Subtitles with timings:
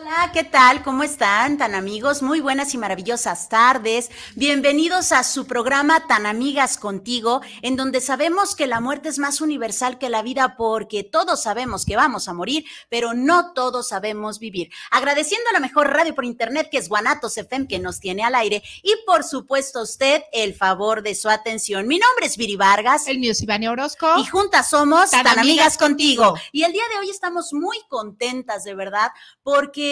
[0.00, 0.82] Hola, ¿qué tal?
[0.82, 2.22] ¿Cómo están, tan amigos?
[2.22, 4.10] Muy buenas y maravillosas tardes.
[4.34, 9.42] Bienvenidos a su programa Tan Amigas Contigo, en donde sabemos que la muerte es más
[9.42, 14.38] universal que la vida porque todos sabemos que vamos a morir, pero no todos sabemos
[14.38, 14.70] vivir.
[14.90, 18.34] Agradeciendo a la mejor radio por internet que es Guanatos FM que nos tiene al
[18.36, 21.86] aire y por supuesto usted el favor de su atención.
[21.86, 23.06] Mi nombre es Viri Vargas.
[23.06, 24.08] El mío es Ivania Orozco.
[24.18, 26.24] Y juntas somos tan, Tan amigas amigas contigo.
[26.28, 26.48] contigo.
[26.52, 29.10] Y el día de hoy estamos muy contentas, de verdad,
[29.42, 29.89] porque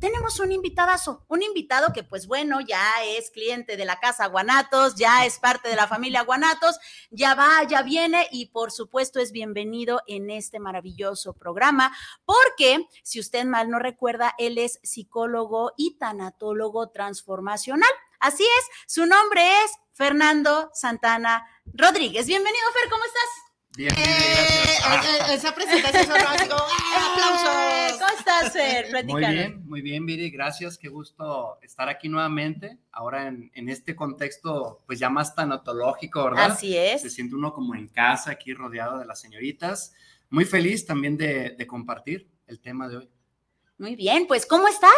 [0.00, 4.94] tenemos un invitadazo, un invitado que pues bueno, ya es cliente de la casa Guanatos,
[4.94, 6.78] ya es parte de la familia Guanatos,
[7.10, 13.20] ya va, ya viene y por supuesto es bienvenido en este maravilloso programa, porque si
[13.20, 17.90] usted mal no recuerda, él es psicólogo y tanatólogo transformacional.
[18.20, 22.26] Así es, su nombre es Fernando Santana Rodríguez.
[22.26, 23.47] Bienvenido, Fer, ¿cómo estás?
[23.78, 25.04] Bien, bien, Eh, gracias.
[25.04, 28.00] eh, eh, esa presentación sonó así como, ¡ah, aplausos.
[28.00, 29.04] ¿Cómo estás, Fer?
[29.06, 33.94] Muy bien, muy bien, Viri, gracias, qué gusto estar aquí nuevamente, ahora en, en este
[33.94, 36.50] contexto pues ya más tanatológico, ¿verdad?
[36.50, 37.02] Así es.
[37.02, 39.92] Se siente uno como en casa, aquí rodeado de las señoritas.
[40.28, 43.08] Muy feliz también de, de compartir el tema de hoy.
[43.78, 44.90] Muy bien, pues ¿cómo estás?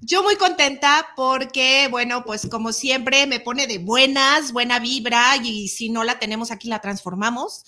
[0.00, 5.66] Yo muy contenta porque, bueno, pues como siempre me pone de buenas, buena vibra y
[5.66, 7.64] si no la tenemos aquí la transformamos.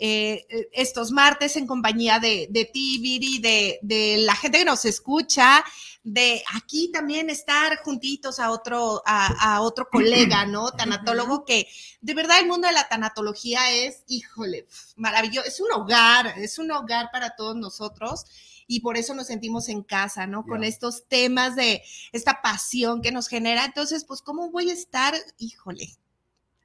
[0.00, 4.64] Eh, eh, estos martes en compañía de, de ti, Viri, de, de la gente que
[4.64, 5.64] nos escucha,
[6.04, 10.70] de aquí también estar juntitos a otro, a, a otro colega, ¿no?
[10.70, 11.66] Tanatólogo, que
[12.00, 16.70] de verdad el mundo de la tanatología es, híjole, maravilloso, es un hogar, es un
[16.70, 18.24] hogar para todos nosotros
[18.68, 20.44] y por eso nos sentimos en casa, ¿no?
[20.44, 21.82] Con estos temas de
[22.12, 23.64] esta pasión que nos genera.
[23.64, 25.14] Entonces, pues, ¿cómo voy a estar?
[25.38, 25.96] Híjole,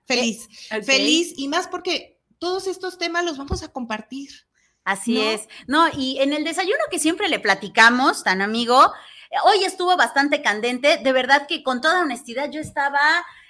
[0.05, 0.83] feliz, Ok.
[0.83, 2.12] feliz y más porque
[2.43, 4.29] todos estos temas los vamos a compartir.
[4.83, 5.21] Así ¿no?
[5.21, 5.47] es.
[5.65, 8.91] No, y en el desayuno que siempre le platicamos, tan amigo,
[9.31, 10.97] eh, hoy estuvo bastante candente.
[10.97, 12.99] De verdad que con toda honestidad yo estaba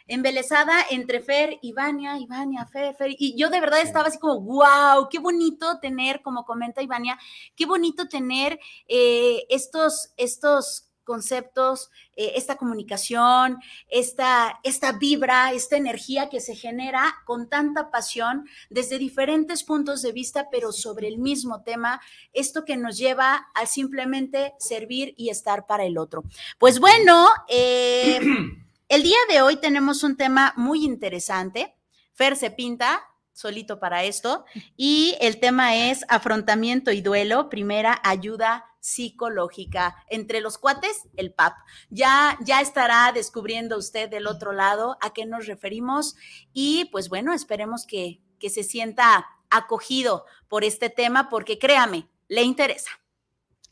[0.06, 5.10] embelesada entre Fer, Ivania, Ivania, Fer, Fer, y yo de verdad estaba así como, wow,
[5.10, 7.18] qué bonito tener, como comenta Ivania,
[7.56, 13.60] qué bonito tener eh, estos, estos conceptos, eh, esta comunicación,
[13.90, 20.12] esta, esta vibra, esta energía que se genera con tanta pasión desde diferentes puntos de
[20.12, 22.02] vista, pero sobre el mismo tema,
[22.34, 26.24] esto que nos lleva a simplemente servir y estar para el otro.
[26.58, 28.20] Pues bueno, eh,
[28.90, 31.76] el día de hoy tenemos un tema muy interesante.
[32.14, 34.46] Fer se pinta solito para esto
[34.78, 41.54] y el tema es afrontamiento y duelo, primera ayuda psicológica entre los cuates, el PAP.
[41.90, 46.16] Ya ya estará descubriendo usted del otro lado a qué nos referimos
[46.52, 52.44] y pues bueno, esperemos que que se sienta acogido por este tema porque créame, le
[52.44, 52.92] interesa.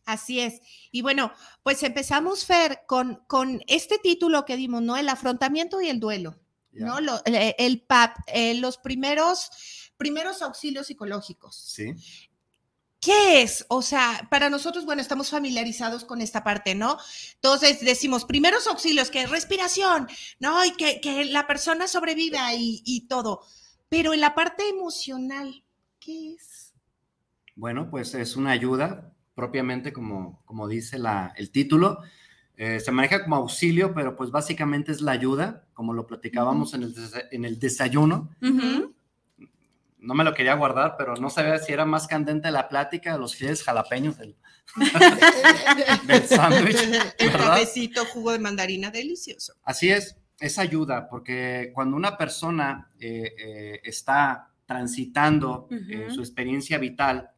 [0.05, 0.61] Así es.
[0.91, 4.95] Y bueno, pues empezamos, Fer, con, con este título que dimos, ¿no?
[4.95, 6.39] El afrontamiento y el duelo,
[6.71, 6.85] Ya.
[6.85, 7.01] ¿no?
[7.01, 9.51] Lo- eh, el PAP, eh, los primeros,
[9.97, 11.55] primeros auxilios psicológicos.
[11.55, 11.93] Sí,
[13.01, 13.65] ¿Qué es?
[13.67, 16.99] O sea, para nosotros, bueno, estamos familiarizados con esta parte, ¿no?
[17.33, 20.07] Entonces decimos primeros auxilios, que es respiración,
[20.39, 20.63] ¿no?
[20.63, 23.41] Y que, que la persona sobreviva y, y todo.
[23.89, 25.63] pero en la parte emocional,
[25.99, 26.73] ¿qué es?
[27.55, 31.99] Bueno, pues es una ayuda, propiamente como, como dice la, el título.
[32.55, 36.83] Eh, se maneja como auxilio, pero pues básicamente es la ayuda, como lo platicábamos en,
[36.83, 36.95] el
[37.31, 38.29] en el desayuno.
[40.01, 43.19] No me lo quería guardar, pero no sabía si era más candente la plática de
[43.19, 44.35] los files jalapeños del,
[46.05, 46.77] del sándwich.
[47.17, 49.53] El cafecito, jugo de mandarina delicioso.
[49.63, 55.67] Así es, es ayuda, porque cuando una persona eh, eh, está transitando
[56.13, 57.31] su experiencia vital,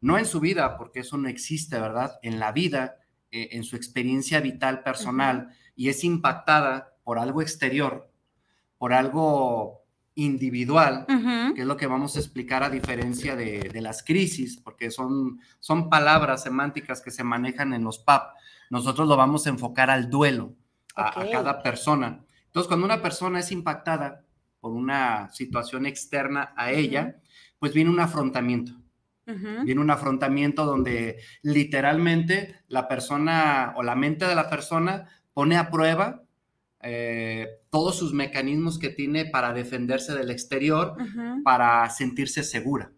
[0.00, 2.18] no en su vida, porque eso no existe, ¿verdad?
[2.22, 2.96] En la vida,
[3.30, 8.10] eh, en su experiencia vital personal, y es impactada por algo exterior,
[8.78, 9.79] por algo
[10.14, 11.06] individual,
[11.54, 15.88] que es lo que vamos a explicar a diferencia de, las crisis, porque son, son
[15.88, 18.34] palabras semánticas que se manejan en los PAP.
[18.70, 20.54] Nosotros lo vamos a enfocar al duelo,
[20.94, 22.24] a, cada persona.
[22.46, 24.24] Entonces, cuando una persona es impactada
[24.60, 27.16] por una situación externa a ella,
[27.58, 28.72] pues viene un afrontamiento.
[29.64, 35.70] Viene un afrontamiento donde literalmente la persona o la mente de la persona pone a
[35.70, 36.19] prueba
[36.82, 40.96] eh, todos sus mecanismos que tiene para defenderse del exterior,
[41.44, 42.92] para sentirse segura.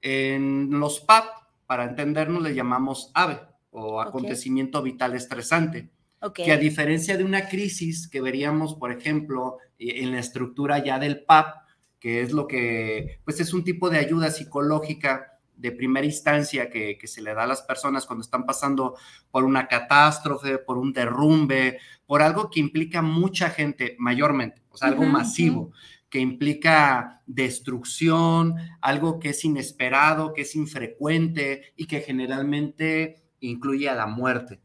[0.00, 1.26] En los PAP,
[1.66, 3.40] para entendernos, le llamamos AVE
[3.70, 5.90] o acontecimiento vital estresante.
[6.34, 10.98] Que a diferencia de una crisis que veríamos, por ejemplo, e, en la estructura ya
[10.98, 11.54] del PAP,
[12.00, 16.98] que es lo que, pues es un tipo de ayuda psicológica de primera instancia que,
[17.04, 18.96] se le da a las personas cuando están pasando
[19.30, 24.88] por una catástrofe, por un derrumbe, por algo que implica mucha gente, mayormente, o sea,
[24.88, 25.72] algo masivo,
[26.08, 33.94] que implica destrucción, algo que es inesperado, que es infrecuente y que generalmente incluye a
[33.94, 34.60] la muerte.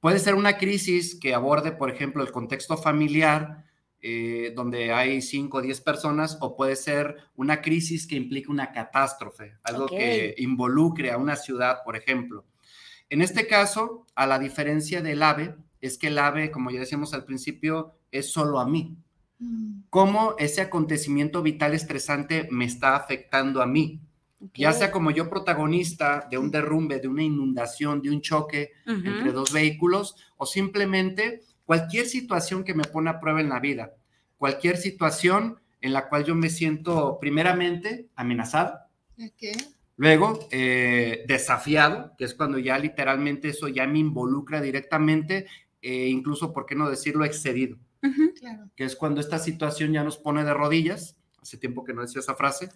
[0.00, 3.64] Puede ser una crisis que aborde, por ejemplo, el contexto familiar,
[4.02, 8.72] eh, donde hay 5 o 10 personas, o puede ser una crisis que implique una
[8.72, 12.46] catástrofe, algo que involucre a una ciudad, por ejemplo.
[13.10, 17.12] En este caso, a la diferencia del AVE, es que el AVE, como ya decíamos
[17.12, 18.96] al principio, es solo a mí.
[19.38, 19.82] Mm.
[19.90, 24.00] ¿Cómo ese acontecimiento vital estresante me está afectando a mí?
[24.54, 29.32] Ya sea como yo protagonista de un derrumbe, de una inundación, de un choque entre
[29.32, 33.94] dos vehículos, o simplemente cualquier situación que me pone a prueba en la vida,
[34.38, 38.76] cualquier situación en la cual yo me siento primeramente amenazado,
[39.96, 45.46] luego eh, desafiado, que es cuando ya literalmente eso ya me involucra directamente,
[45.80, 47.78] e incluso, ¿por qué no decirlo, excedido?
[48.74, 52.18] Que es cuando esta situación ya nos pone de rodillas, hace tiempo que no decía
[52.18, 52.70] esa frase,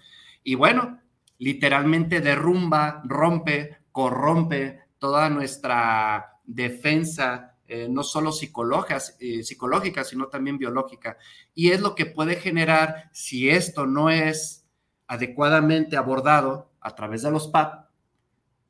[0.44, 1.00] y bueno,
[1.38, 10.58] literalmente derrumba, rompe, corrompe toda nuestra defensa eh, no solo psicológicas, eh, psicológica, sino también
[10.58, 11.16] biológica.
[11.55, 14.66] Y es lo que puede generar, si esto no es
[15.06, 17.84] adecuadamente abordado a través de los PAP,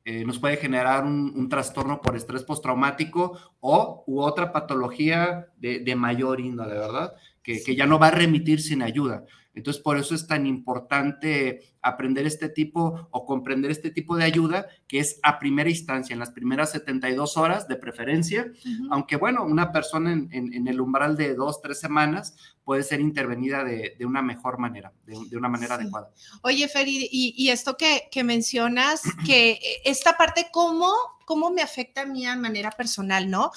[0.07, 6.39] eh, nos puede generar un, trastorno por estrés postraumático o u otra patología de, mayor
[6.39, 7.15] índole, ¿verdad?
[7.45, 9.23] Que, que, ya no va a remitir sin ayuda.
[9.55, 14.67] Entonces, por eso es tan importante aprender este tipo o comprender este tipo de ayuda
[14.87, 18.51] que es a primera instancia, en las primeras 72 horas de preferencia,
[18.91, 23.95] aunque bueno, una persona en, el umbral de dos, tres semanas puede ser intervenida de,
[24.05, 26.11] una mejor manera, de, una manera adecuada.
[26.41, 30.91] Oye, Feri, y, esto que, que, mencionas, que esta parte, ¿cómo,
[31.25, 33.51] ¿cómo me afecta a mí de manera personal, no?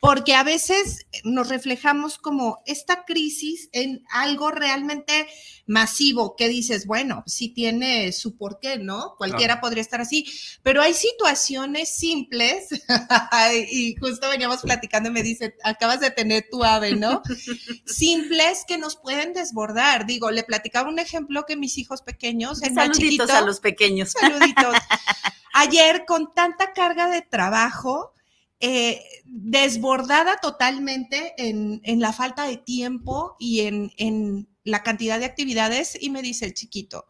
[0.00, 5.28] Porque a veces nos reflejamos como esta crisis en algo realmente
[5.66, 9.14] masivo que dices, bueno, sí tiene su porqué, ¿no?
[9.18, 10.26] Cualquiera podría estar así,
[10.62, 12.68] pero hay situaciones simples
[13.70, 17.22] y justo veníamos platicando y me dice, acabas de tener tu ave, ¿no?
[17.86, 20.06] simples que nos pueden desbordar.
[20.06, 24.12] Digo, le platicaba un ejemplo que mis hijos pequeños, Saluditos a los pequeños.
[24.12, 24.74] Saluditos.
[25.52, 28.14] Ayer con tanta carga de trabajo,
[28.60, 36.10] eh, desbordada totalmente en, la falta de tiempo y en, la cantidad de actividades y
[36.10, 37.06] me dice el chiquito,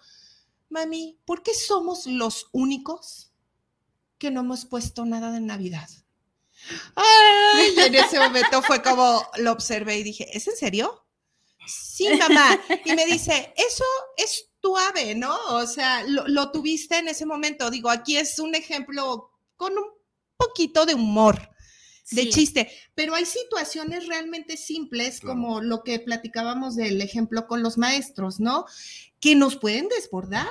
[0.68, 3.32] mami, ¿por qué somos los únicos
[4.18, 5.88] que no hemos puesto nada de Navidad?
[6.94, 11.04] Ay, y en ese momento fue como lo observé y dije, ¿es en serio?
[11.66, 12.60] Sí, mamá.
[12.84, 13.84] Y me dice, eso
[14.16, 15.36] es tu ave, ¿no?
[15.48, 17.70] O sea, lo, lo tuviste en ese momento.
[17.70, 19.99] Digo, aquí es un ejemplo con un
[20.40, 21.50] poquito de humor,
[22.10, 27.78] de chiste, pero hay situaciones realmente simples, como lo que platicábamos del ejemplo con los
[27.78, 28.64] maestros, ¿no?
[29.20, 30.48] Que nos pueden desbordar.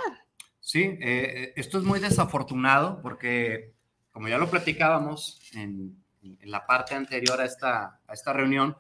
[0.59, 3.73] Sí, eh, esto es muy desafortunado porque,
[4.11, 5.97] como ya lo platicábamos en,
[6.43, 8.77] la parte anterior a esta, a esta reunión,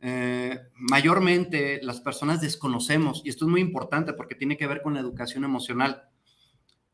[0.00, 4.94] eh, mayormente las personas desconocemos, y esto es muy importante porque tiene que ver con
[4.94, 6.08] la educación emocional.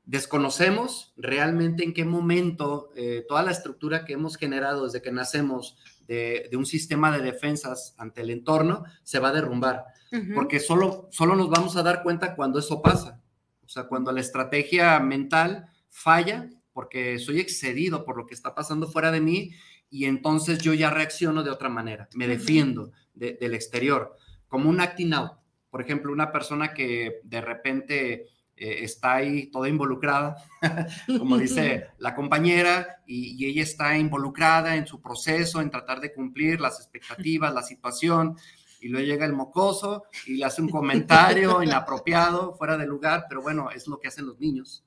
[0.06, 5.78] Desconocemos realmente en qué momento eh, toda la estructura que hemos generado desde que nacemos
[6.06, 9.86] de, un sistema de defensas ante el entorno se va a derrumbar,
[10.34, 13.22] porque solo, solo nos vamos a dar cuenta cuando eso pasa.
[13.64, 18.86] O sea, cuando la estrategia mental falla porque soy excedido por lo que está pasando
[18.86, 19.52] fuera de mí
[19.88, 24.16] y entonces yo ya reacciono de otra manera, me defiendo del exterior,
[24.48, 25.32] como un acting out.
[25.70, 30.36] Por ejemplo, una persona que de repente eh, está ahí toda involucrada,
[31.18, 36.12] como dice la compañera, y, y, ella está involucrada en su proceso, en tratar de
[36.12, 38.36] cumplir las expectativas, la situación,
[38.80, 43.40] y luego llega el mocoso y le hace un comentario inapropiado, fuera de lugar, pero
[43.40, 44.84] bueno, es lo que hacen los niños.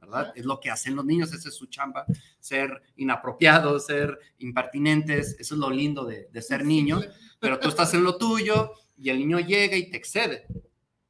[0.00, 0.32] ¿verdad?
[0.34, 2.06] Es lo que hacen los niños, esa es su chamba,
[2.38, 7.00] ser inapropiados, ser impertinentes, eso es lo lindo de, ser niño,
[7.38, 10.46] pero tú estás en lo tuyo y el niño llega y te excede.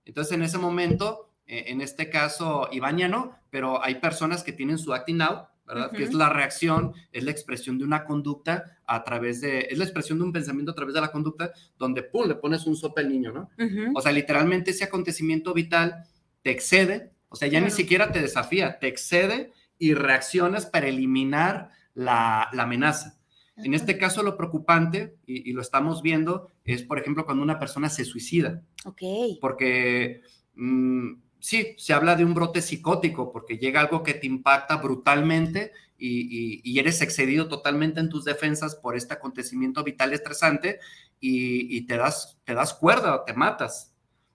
[0.05, 4.79] Entonces, en ese momento, en este caso, Iván ya no, pero hay personas que tienen
[4.79, 5.91] su acting out, ¿verdad?
[5.91, 9.85] Que es la reacción, es la expresión de una conducta a través de, es la
[9.85, 13.01] expresión de un pensamiento a través de la conducta, donde, pum, le pones un sopa
[13.01, 13.51] al niño, ¿no?
[13.95, 16.05] O sea, literalmente ese acontecimiento vital
[16.43, 21.71] te excede, o sea, ya ni siquiera te desafía, te excede y reaccionas para eliminar
[21.95, 23.19] la, amenaza.
[23.57, 27.89] En este caso, lo preocupante, y, lo estamos viendo, es, por ejemplo, cuando una persona
[27.91, 28.63] se suicida.
[28.85, 29.03] Ok.
[29.41, 30.23] Porque
[30.55, 35.73] mm, sí, se habla de un brote psicótico, porque llega algo que te impacta brutalmente
[35.99, 40.81] y, eres excedido totalmente en tus defensas por este acontecimiento vital estresante
[41.21, 43.93] y, te, das, te das cuerda, te matas.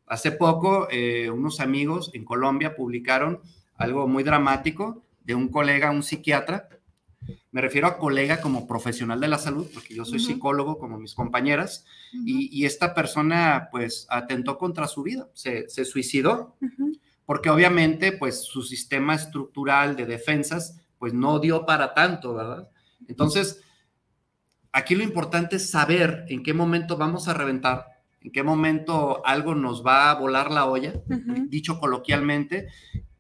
[0.08, 3.42] Hace poco, eh, unos amigos en Colombia publicaron
[3.76, 6.70] algo muy dramático de un colega, un psiquiatra.
[7.52, 11.16] Me refiero a colega como profesional de la salud, porque yo soy psicólogo como mis
[11.16, 16.56] compañeras, y, esta persona pues atentó contra su vida, se, suicidó,
[17.26, 22.70] porque obviamente pues su sistema estructural de defensas pues no dio para tanto, ¿verdad?
[23.08, 23.62] Entonces,
[24.72, 29.54] aquí lo importante es saber en qué momento vamos a reventar en qué momento algo
[29.54, 30.94] nos va a volar la olla,
[31.48, 32.70] dicho coloquialmente,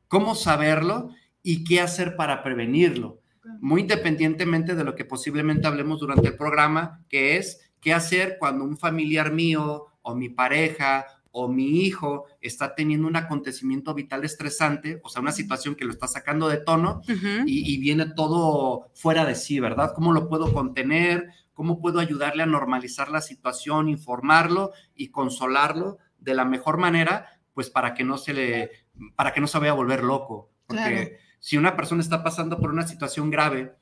[0.07, 1.11] cómo saberlo
[1.43, 3.21] y qué hacer para prevenirlo,
[3.61, 8.63] muy independientemente de lo que posiblemente hablemos durante el programa, que es qué hacer cuando
[8.63, 11.05] un familiar mío o mi pareja
[11.37, 15.91] o mi hijo está teniendo un acontecimiento vital estresante, o sea, una situación que lo
[15.91, 17.01] está sacando de tono
[17.45, 19.91] y, y, viene todo fuera de sí, ¿verdad?
[19.93, 21.29] ¿Cómo lo puedo contener?
[21.55, 27.69] cómo puedo ayudarle a normalizar la situación, informarlo y consolarlo de la mejor manera, pues
[27.69, 28.71] para que no se le,
[29.15, 30.51] para que no se vaya a volver loco.
[30.67, 33.73] Porque si una persona está pasando por una situación grave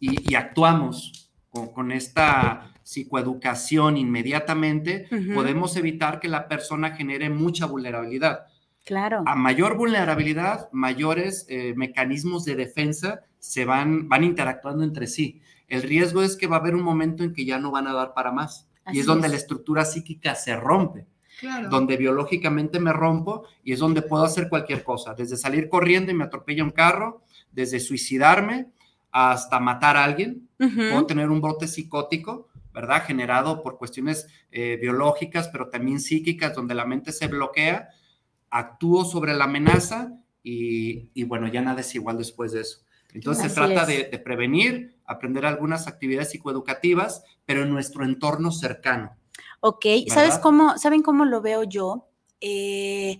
[0.00, 8.46] y, actuamos con, esta psicoeducación inmediatamente, podemos evitar que la persona genere mucha vulnerabilidad.
[8.84, 9.22] Claro.
[9.26, 15.40] A mayor vulnerabilidad, mayores eh, mecanismos de defensa se van, van interactuando entre sí.
[15.68, 17.92] El riesgo es que va a haber un momento en que ya no van a
[17.92, 18.68] dar para más.
[18.92, 21.06] y es donde la estructura psíquica se rompe.
[21.70, 26.14] Donde biológicamente me rompo y es donde puedo hacer cualquier cosa, desde salir corriendo y
[26.14, 28.68] me atropella un carro, desde suicidarme
[29.10, 30.48] hasta matar a alguien.
[30.68, 33.04] Puedo tener un brote psicótico, ¿verdad?
[33.04, 37.88] Generado por cuestiones eh, biológicas, pero también psíquicas, donde la mente se bloquea,
[38.50, 42.84] actúo sobre la amenaza y, y bueno, ya nada es igual después de eso.
[43.14, 49.16] Entonces se trata de, prevenir, aprender algunas actividades psicoeducativas, pero en nuestro entorno cercano.
[49.60, 52.08] Ok, ¿sabes cómo, ¿saben cómo lo veo yo?
[52.40, 53.18] Eh,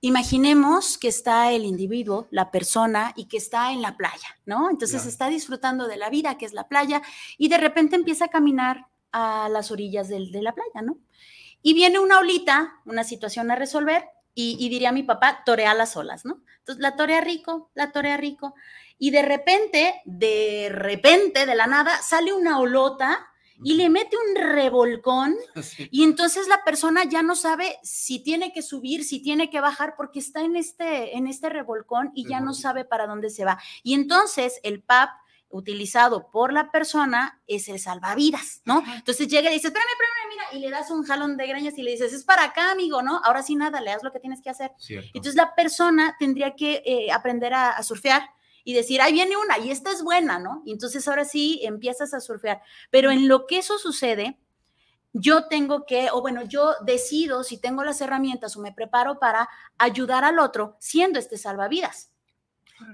[0.00, 4.70] imaginemos que está el individuo, la persona, y que está en la playa, ¿no?
[4.70, 7.02] Entonces está disfrutando de la vida, que es la playa,
[7.36, 10.98] y de repente empieza a caminar a las orillas de, la playa, ¿no?
[11.62, 15.96] Y viene una olita, una situación a resolver, y, y diría mi papá, torea las
[15.96, 16.42] olas, ¿no?
[16.58, 18.54] Entonces la torea rico, la torea rico
[18.98, 23.28] y de repente, de repente, de la nada, sale una olota
[23.62, 25.36] y le mete un revolcón
[25.90, 29.94] y entonces la persona ya no sabe si tiene que subir, si tiene que bajar
[29.96, 33.58] porque está en este en este revolcón y ya no sabe para dónde se va.
[33.82, 35.10] Y entonces el PAP
[35.50, 38.82] utilizado por la persona es el salvavidas, ¿no?
[38.96, 41.82] Entonces llega y dice, espérame, espérame, mira, y le das un jalón de greñas y
[41.82, 43.20] le dices, es para acá, amigo, ¿no?
[43.24, 44.72] Ahora sí nada, le das lo que tienes que hacer.
[44.88, 48.28] Entonces la persona tendría que eh, aprender a surfear,
[48.68, 50.60] y decir, ahí viene una y esta es buena, ¿no?
[50.66, 52.60] Y entonces ahora sí empiezas a surfear.
[52.90, 54.36] Pero en lo que eso sucede,
[55.14, 59.48] yo tengo que, o bueno, yo decido si tengo las herramientas o me preparo para
[59.78, 62.12] ayudar al otro siendo este salvavidas.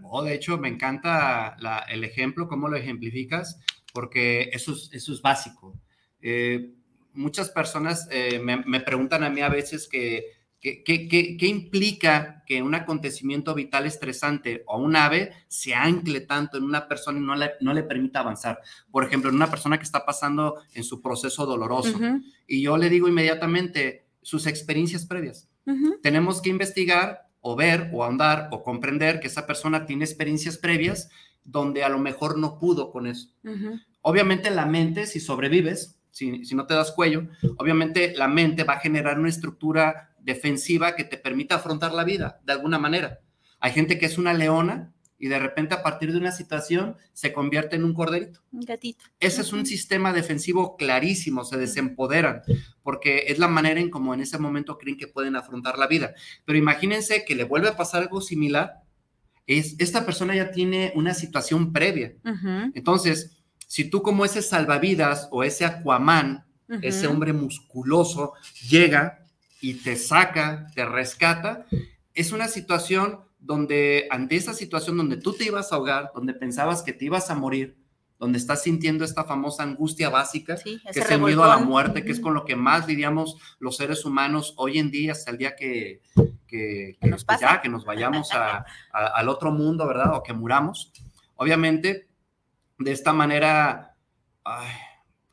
[0.04, 1.56] Oh, de hecho, me encanta
[1.88, 3.58] el ejemplo, cómo lo ejemplificas,
[3.92, 5.74] porque eso es, eso es básico.
[6.22, 6.72] Eh,
[7.14, 10.33] muchas personas eh, me, me, preguntan a mí a veces que,
[10.64, 16.56] ¿Qué, qué, qué, implica que un acontecimiento vital estresante o un ave se ancle tanto
[16.56, 18.60] en una persona y no le, no le permita avanzar?
[18.90, 21.98] Por ejemplo, en una persona que está pasando en su proceso doloroso.
[21.98, 22.22] Uh -huh.
[22.46, 25.50] Y yo le digo inmediatamente sus experiencias previas.
[25.66, 26.00] Uh -huh.
[26.00, 31.10] Tenemos que investigar o ver o ahondar o comprender que esa persona tiene experiencias previas
[31.44, 33.28] donde a lo mejor no pudo con eso.
[33.42, 33.84] Uh -huh.
[34.00, 38.74] Obviamente la mente, si sobrevives, si, si, no te das cuello, obviamente la mente va
[38.74, 43.18] a generar una estructura defensiva que te permita afrontar la vida de alguna manera.
[43.58, 47.32] Hay gente que es una leona y de repente a partir de una situación se
[47.32, 48.40] convierte en un corderito.
[48.52, 49.04] Un gatito.
[49.18, 52.42] Ese es un sistema defensivo clarísimo, se desempoderan,
[52.84, 56.14] porque es la manera en como en ese momento creen que pueden afrontar la vida.
[56.44, 58.82] Pero imagínense que le vuelve a pasar algo similar,
[59.48, 62.14] es, esta persona ya tiene una situación previa.
[62.24, 62.72] Uh -huh.
[62.72, 63.43] Entonces,
[63.74, 66.78] si tú como ese salvavidas o ese Aquaman, uh -huh.
[66.80, 68.34] ese hombre musculoso,
[68.70, 69.26] llega
[69.60, 71.66] y te saca, te rescata,
[72.14, 76.84] es una situación donde, ante esa situación donde tú te ibas a ahogar, donde pensabas
[76.84, 77.76] que te ibas a morir,
[78.20, 81.98] donde estás sintiendo esta famosa angustia básica, sí, que es el miedo a la muerte,
[81.98, 82.06] uh -huh.
[82.06, 85.38] que es con lo que más lidiamos los seres humanos hoy en día, hasta el
[85.38, 86.00] día que,
[86.46, 90.14] que, que nos, ya, que nos vayamos a, a, al otro mundo, ¿verdad?
[90.14, 90.92] O que muramos.
[91.34, 92.13] Obviamente,
[92.78, 93.96] de esta manera,
[94.44, 94.68] ay,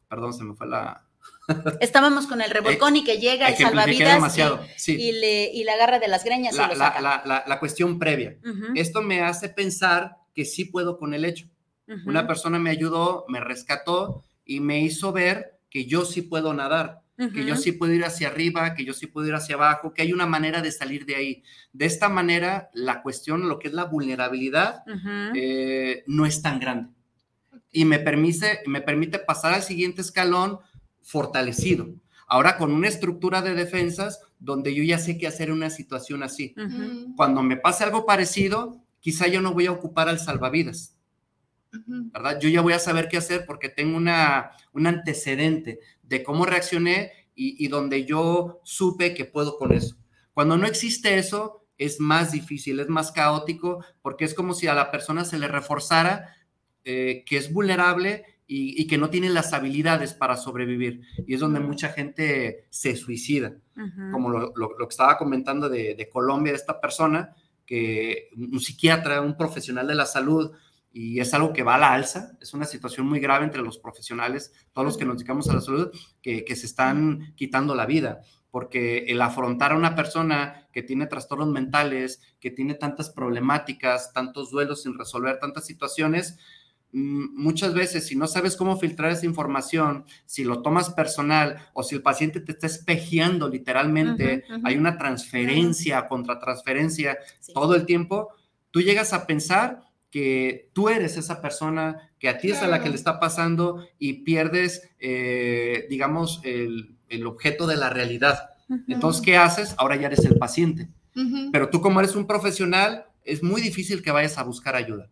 [0.07, 1.05] perdón, se me fue la,
[1.79, 4.41] Estábamos con el revolcón y que llega el salvavidas y,
[4.77, 4.95] sí.
[5.00, 6.55] y, le, y la agarra de las greñas.
[6.55, 7.01] La, y lo la, saca.
[7.01, 8.38] la, la, cuestión previa.
[8.43, 8.71] Uh -huh.
[8.75, 11.48] Esto me hace pensar que sí puedo con el hecho.
[11.88, 12.07] Uh -huh.
[12.07, 17.01] Una persona me ayudó, me rescató y me hizo ver que yo sí puedo nadar,
[17.17, 17.33] uh -huh.
[17.33, 20.03] que yo sí puedo ir hacia arriba, que yo sí puedo ir hacia abajo, que
[20.03, 21.43] hay una manera de salir de ahí.
[21.74, 24.83] De esta manera, la cuestión, lo que es la vulnerabilidad,
[25.36, 26.89] eh, no es tan grande.
[27.71, 30.59] Y me permite, me permite pasar al siguiente escalón
[31.01, 31.87] fortalecido.
[32.27, 36.23] Ahora con una estructura de defensas donde yo ya sé qué hacer en una situación
[36.23, 36.53] así.
[36.57, 37.15] Uh -huh.
[37.15, 40.95] Cuando me pase algo parecido, quizá yo no voy a ocupar al salvavidas.
[41.73, 42.12] Uh -huh.
[42.12, 42.39] ¿Verdad?
[42.39, 47.12] Yo ya voy a saber qué hacer porque tengo una, un antecedente de cómo reaccioné
[47.36, 49.97] y, y donde yo supe que puedo con eso.
[50.34, 54.73] Cuando no existe eso, es más difícil, es más caótico, porque es como si a
[54.73, 56.36] la persona se le reforzara
[56.84, 61.02] eh, que es vulnerable y, y, que no tienen las habilidades para sobrevivir.
[61.26, 63.54] Y es donde mucha gente se suicida.
[63.78, 64.12] Uh -huh.
[64.12, 67.34] Como lo, lo, lo, que estaba comentando de, de, Colombia, de esta persona,
[67.65, 70.52] que un psiquiatra, un profesional de la salud,
[70.91, 73.78] y es algo que va a la alza, es una situación muy grave entre los
[73.78, 75.89] profesionales, todos los que nos dedicamos a la salud,
[76.22, 81.08] que, que se están quitando la vida porque el afrontar a una persona que tiene
[81.08, 86.38] trastornos mentales, que tiene tantas problemáticas, tantos duelos sin resolver, tantas situaciones,
[86.93, 91.95] muchas veces si no sabes cómo filtrar esa información, si lo tomas personal o si
[91.95, 97.54] el paciente te está espejeando literalmente, hay una transferencia, contratransferencia sí.
[97.54, 98.30] todo el tiempo,
[98.71, 102.84] tú llegas a pensar que tú eres esa persona, que a ti es a la
[102.84, 108.49] que le está pasando y pierdes, eh, digamos, el, el, objeto de la realidad.
[108.88, 109.73] Entonces, ¿qué haces?
[109.77, 110.89] Ahora ya eres el paciente.
[111.51, 115.10] Pero tú como eres un profesional, es muy difícil que vayas a buscar ayuda.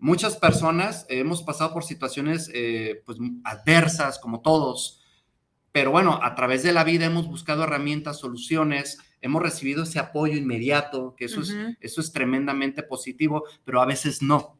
[0.00, 5.02] Muchas personas hemos pasado por situaciones eh, pues, adversas, como todos,
[5.72, 10.36] pero bueno, a través de la vida hemos buscado herramientas, soluciones, hemos recibido ese apoyo
[10.36, 11.76] inmediato, que eso, uh -huh.
[11.80, 14.56] es, eso es tremendamente positivo, pero a veces no.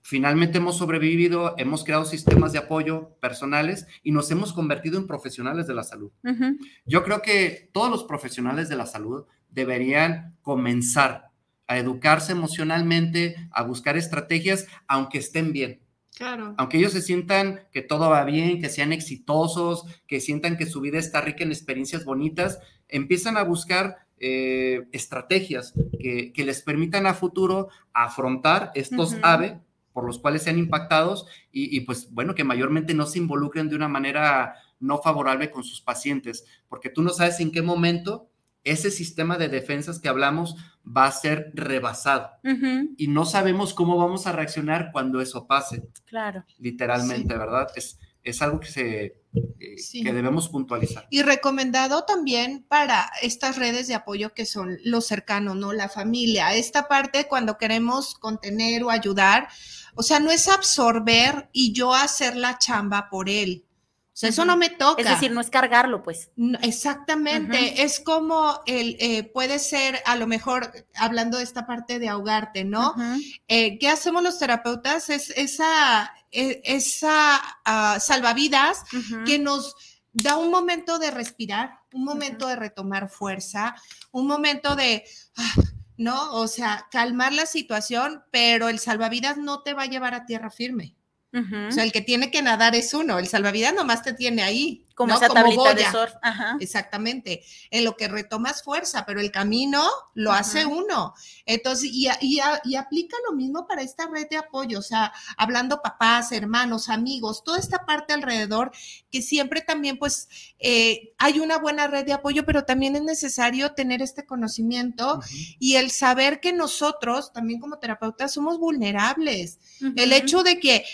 [0.00, 5.66] Finalmente hemos sobrevivido, hemos creado sistemas de apoyo personales y nos hemos convertido en profesionales
[5.66, 6.10] de la salud.
[6.24, 6.58] Uh -huh.
[6.86, 11.31] Yo creo que todos los profesionales de la salud deberían comenzar
[11.66, 15.80] a educarse emocionalmente, a buscar estrategias, aunque estén bien.
[16.16, 16.54] Claro.
[16.58, 20.80] Aunque ellos se sientan que todo va bien, que sean exitosos, que sientan que su
[20.80, 27.06] vida está rica en experiencias bonitas, empiezan a buscar eh, estrategias que, que, les permitan
[27.06, 29.20] a futuro afrontar estos uh -huh.
[29.22, 29.60] AVE
[29.92, 33.76] por los cuales sean impactados y, y, pues bueno, que mayormente no se involucren de
[33.76, 38.28] una manera no favorable con sus pacientes, porque tú no sabes en qué momento
[38.64, 42.30] ese sistema de defensas que hablamos va a ser rebasado.
[42.44, 42.94] Uh -huh.
[42.96, 45.82] Y no sabemos cómo vamos a reaccionar cuando eso pase.
[46.06, 46.44] Claro.
[46.58, 47.38] Literalmente, sí.
[47.38, 47.68] ¿verdad?
[47.76, 50.02] Es, es algo que, se, eh, sí.
[50.02, 51.06] que debemos puntualizar.
[51.10, 55.72] Y recomendado también para estas redes de apoyo que son los cercanos, ¿no?
[55.72, 56.54] La familia.
[56.54, 59.48] Esta parte cuando queremos contener o ayudar,
[59.94, 63.64] o sea, no es absorber y yo hacer la chamba por él
[64.12, 65.00] o sea, eso no me toca.
[65.00, 66.30] Es decir, no es cargarlo, pues.
[66.36, 67.56] No, exactamente.
[67.56, 67.74] Uh -huh.
[67.78, 72.64] Es como el, eh, puede ser, a lo mejor, hablando de esta parte de ahogarte,
[72.64, 72.90] ¿no?
[72.90, 73.40] Uh -huh.
[73.48, 75.08] eh, ¿Qué hacemos los terapeutas?
[75.08, 78.84] Es esa, e, esa uh, salvavidas
[79.24, 79.74] que nos
[80.12, 83.74] da un momento de respirar, un momento de retomar fuerza,
[84.10, 85.04] un momento de,
[85.36, 85.54] ah,
[85.96, 86.34] ¿no?
[86.34, 90.50] O sea, calmar la situación, pero el salvavidas no te va a llevar a tierra
[90.50, 90.96] firme.
[91.34, 94.86] O sea, el que tiene que nadar es uno, el salvavidas nomás te tiene ahí.
[94.94, 96.12] Como esa tablita de surf.
[96.60, 101.14] Exactamente, en lo que retomas fuerza, pero el camino lo hace uno.
[101.46, 106.30] Entonces, y, y, aplica lo mismo para esta red de apoyo, o sea, hablando papás,
[106.32, 108.70] hermanos, amigos, toda esta parte alrededor,
[109.10, 113.72] que siempre también, pues, eh, hay una buena red de apoyo, pero también es necesario
[113.72, 115.20] tener este conocimiento
[115.58, 119.58] y el saber que nosotros, también como terapeutas, somos vulnerables.
[119.96, 120.84] El hecho de que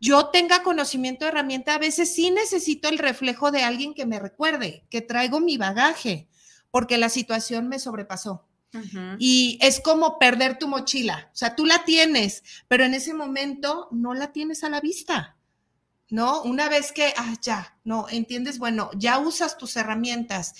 [0.00, 4.18] yo tenga conocimiento de herramienta, a veces sí necesito el reflejo de alguien que me
[4.18, 6.28] recuerde, que traigo mi bagaje,
[6.70, 8.46] porque la situación me sobrepasó.
[9.18, 13.88] Y es como perder tu mochila, o sea, tú la tienes, pero en ese momento
[13.90, 15.38] no la tienes a la vista,
[16.10, 16.42] ¿no?
[16.42, 20.54] Una vez que, ah, ya, no, entiendes, bueno, ya usas tus herramientas,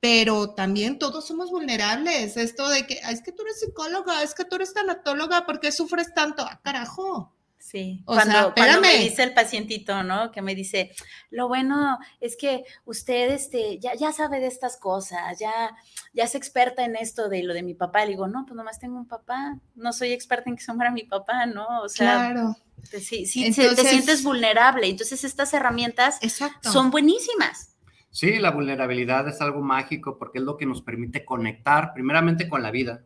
[0.00, 2.36] pero también todos somos vulnerables.
[2.36, 5.72] Esto de que, es que tú eres psicóloga, es que tú eres tanatóloga, ¿por qué
[5.72, 6.44] sufres tanto?
[6.44, 7.34] Ah, carajo.
[7.70, 10.32] Sí, cuando, me dice el pacientito, ¿no?
[10.32, 10.90] Que me dice,
[11.28, 15.76] lo bueno es que usted este, ya, ya sabe de estas cosas, ya,
[16.14, 18.06] ya es experta en esto de lo de mi papá.
[18.06, 20.90] Le digo, no, pues nomás tengo un papá, no soy experta en que se muera
[20.90, 21.82] mi papá, ¿no?
[21.82, 22.56] O sea, claro.
[22.84, 24.86] sí, sí, te sientes vulnerable.
[24.86, 26.18] Entonces estas herramientas
[26.62, 27.76] son buenísimas.
[28.10, 32.62] Sí, la vulnerabilidad es algo mágico porque es lo que nos permite conectar primeramente con
[32.62, 33.04] la vida.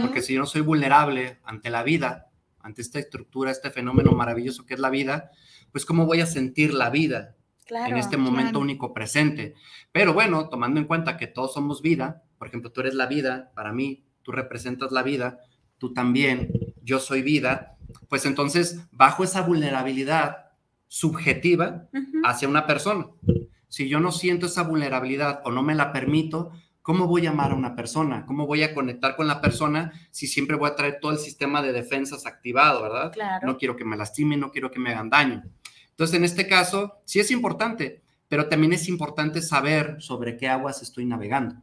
[0.00, 2.27] Porque si yo no soy vulnerable ante la vida,
[2.60, 5.30] ante esta estructura, este fenómeno maravilloso que es la vida,
[5.72, 7.34] pues cómo voy a sentir la vida
[7.70, 9.54] en este momento único presente.
[9.92, 13.50] Pero bueno, tomando en cuenta que todos somos vida, por ejemplo, tú eres la vida,
[13.54, 15.40] para mí, tú representas la vida,
[15.76, 17.76] tú también, yo soy vida,
[18.08, 20.48] pues entonces bajo esa vulnerabilidad
[20.86, 21.88] subjetiva
[22.24, 23.08] hacia una persona.
[23.68, 26.52] Si yo no siento esa vulnerabilidad o no me la permito,
[26.88, 28.24] ¿Cómo voy a amar a una persona?
[28.24, 31.60] ¿Cómo voy a conectar con la persona si siempre voy a traer todo el sistema
[31.60, 33.12] de defensas activado, verdad?
[33.44, 35.42] No quiero que me lastimen, no quiero que me hagan daño.
[35.90, 40.80] Entonces, en este caso, sí es importante, pero también es importante saber sobre qué aguas
[40.80, 41.56] estoy navegando.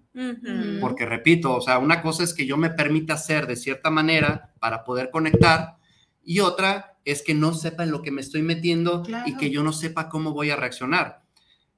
[0.80, 4.54] Porque, repito, o sea, una cosa es que yo me permita hacer de cierta manera
[4.60, 5.78] para poder conectar
[6.24, 9.64] y otra es que no sepa en lo que me estoy metiendo y que yo
[9.64, 11.25] no sepa cómo voy a reaccionar.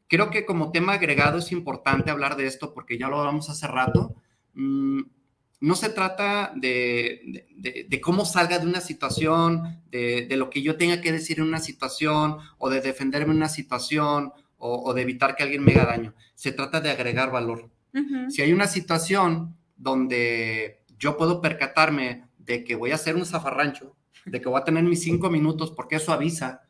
[0.08, 3.67] Creo que como tema agregado es importante hablar de esto porque ya lo hablamos hace
[3.67, 4.15] rato.
[4.54, 5.02] Mm,
[5.60, 11.12] no se trata de, cómo salga de una situación, de, lo que yo tenga que
[11.12, 15.63] decir en una situación o de defenderme en una situación o, de evitar que alguien
[15.63, 16.13] me haga daño.
[16.36, 17.70] Se trata de agregar valor.
[18.30, 23.96] Si hay una situación donde yo puedo percatarme de que voy a hacer un zafarrancho,
[24.26, 26.62] de que voy a tener mis cinco minutos, porque eso avisa,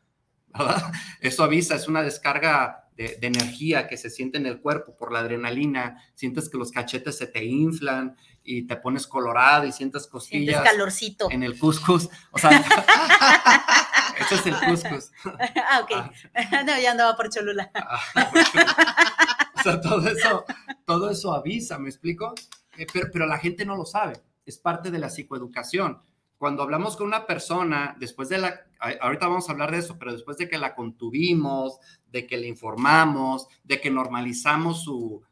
[0.56, 0.90] ¿verdad?
[1.20, 5.20] Eso avisa, es una descarga de, energía que se siente en el cuerpo por la
[5.20, 10.62] adrenalina, sientes que los cachetes se te inflan y te pones colorado y sientes cosquillas.
[10.62, 11.30] calorcito.
[11.30, 12.08] En el cuscus.
[12.32, 12.50] O sea,
[14.20, 15.12] eso es el cuscus.
[15.70, 15.90] Ah, ok.
[16.34, 16.62] Ah.
[16.66, 17.70] no, ya andaba por Cholula.
[17.74, 18.00] Ah,
[19.54, 20.44] o sea, todo eso,
[20.84, 22.34] todo eso avisa, ¿me explico?
[22.76, 24.14] Eh, pero, pero la gente no lo sabe.
[24.44, 26.00] Es parte de la psicoeducación
[26.38, 28.60] cuando hablamos con una persona, después de la,
[29.00, 31.78] ahorita vamos a hablar de eso, pero después de que la contuvimos,
[32.10, 35.22] de que le informamos, de que normalizamos su,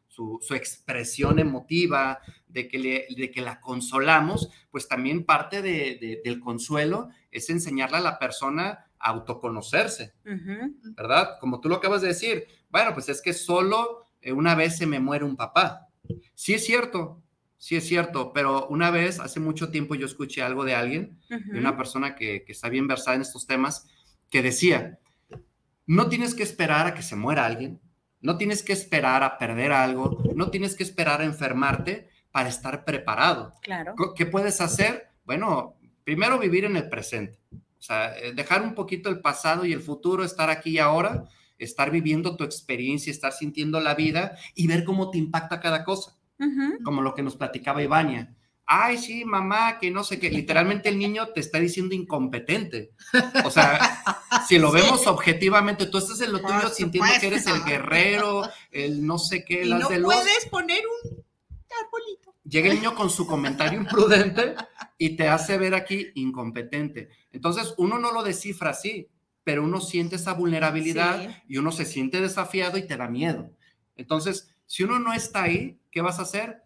[0.51, 7.51] expresión emotiva, de que, le, de que la consolamos, pues también parte del consuelo es
[7.51, 10.15] enseñarle a la persona a autoconocerse,
[10.97, 11.39] ¿verdad?
[11.39, 14.87] Como tú lo acabas de decir, bueno, pues es que solo eh, una vez se
[14.87, 15.89] me muere un papá.
[16.35, 17.23] Sí es cierto,
[17.59, 21.59] Sí, es cierto, pero una vez, hace mucho tiempo, yo escuché algo de alguien, de
[21.59, 23.89] una persona que, está bien versada en estos temas,
[24.31, 24.99] que decía,
[25.87, 27.81] no tienes que esperar a que se muera alguien,
[28.21, 32.85] no tienes que esperar a perder algo, no tienes que esperar a enfermarte para estar
[32.85, 33.53] preparado.
[33.63, 33.95] Claro.
[34.15, 35.09] ¿Qué puedes hacer?
[35.25, 39.73] Bueno, primero vivir en el presente, o sea, eh, dejar un poquito el pasado y
[39.73, 41.25] el futuro, estar aquí y ahora,
[41.59, 46.16] estar viviendo tu experiencia, estar sintiendo la vida y ver cómo te impacta cada cosa
[46.85, 48.35] como lo que nos platicaba Ivania.
[48.69, 50.29] Ay, sí, mamá, que no sé qué.
[50.29, 52.93] Literalmente el niño te está diciendo incompetente.
[53.45, 54.03] O sea,
[54.49, 59.07] si lo vemos objetivamente, tú estás en lo tuyo sintiendo que eres el guerrero, el
[59.07, 61.25] no sé qué, y no puedes poner un
[61.85, 62.35] arbolito.
[62.43, 64.57] Llega el niño con su comentario imprudente
[64.99, 67.11] y te hace ver aquí incompetente.
[67.31, 69.09] Entonces, uno no lo descifra así,
[69.45, 73.53] pero uno siente esa vulnerabilidad y uno se siente desafiado y te da miedo.
[73.95, 76.63] Entonces, si uno no está ahí, ¿qué vas a hacer?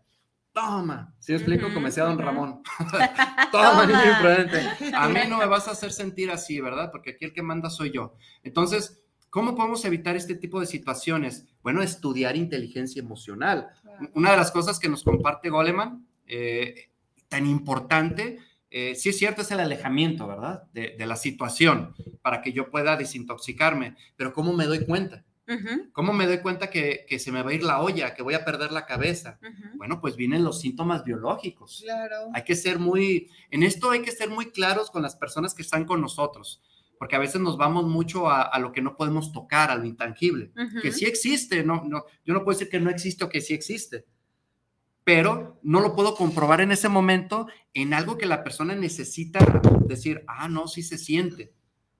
[0.52, 1.14] Toma.
[1.18, 2.62] Si explico, como decía don Ramón.
[3.52, 4.94] Toma, niño imprudente.
[4.94, 6.90] A mí no me vas a hacer sentir así, ¿verdad?
[6.90, 8.14] Porque aquí el que manda soy yo.
[8.42, 11.46] Entonces, ¿cómo podemos evitar este tipo de situaciones?
[11.62, 13.68] Bueno, estudiar inteligencia emocional.
[14.14, 16.90] Una de las cosas que nos comparte Goleman, eh,
[17.28, 18.38] tan importante,
[18.70, 20.64] eh, sí es cierto, es el alejamiento, ¿verdad?
[20.72, 25.24] De, la situación para que yo pueda desintoxicarme, pero ¿cómo me doy cuenta?
[25.92, 28.44] ¿Cómo me doy cuenta que, se me va a ir la olla, que voy a
[28.44, 29.38] perder la cabeza?
[29.74, 31.80] Bueno, pues vienen los síntomas biológicos.
[31.82, 32.28] Claro.
[32.34, 35.62] Hay que ser muy, en esto hay que ser muy claros con las personas que
[35.62, 36.62] están con nosotros,
[36.98, 40.52] porque a veces nos vamos mucho a, lo que no podemos tocar, a lo intangible,
[40.82, 43.54] que sí existe, no, no, yo no puedo decir que no existe o que sí
[43.54, 44.04] existe,
[45.04, 49.40] pero no lo puedo comprobar en ese momento en algo que la persona necesita
[49.86, 51.52] decir, ah, no, sí se siente.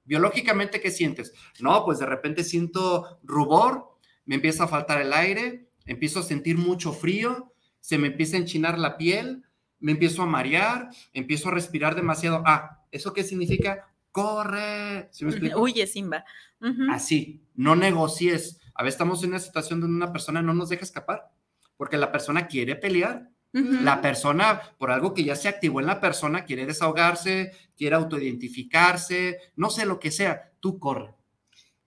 [0.05, 1.33] Biológicamente, ¿qué sientes?
[1.61, 6.57] No, pues de repente siento rubor, me empieza a faltar el aire, empiezo a sentir
[6.59, 9.45] mucho frío, se me empieza a enchinar la piel,
[9.79, 12.43] me empiezo a marear, empiezo a respirar demasiado.
[12.47, 13.93] Ah, ¿eso qué significa?
[14.13, 15.09] Corre.
[15.13, 15.31] ¿Sí me?
[15.57, 16.25] Huye, Simba.
[16.91, 18.61] Así, no negocies.
[18.75, 21.31] A veces estamos en una situación donde una persona no nos deja escapar
[21.77, 23.30] porque la persona quiere pelear.
[23.53, 29.39] La persona, por algo que ya se activó en la persona, quiere desahogarse, quiere autoidentificarse,
[29.57, 31.15] no sé lo que sea, tú corre.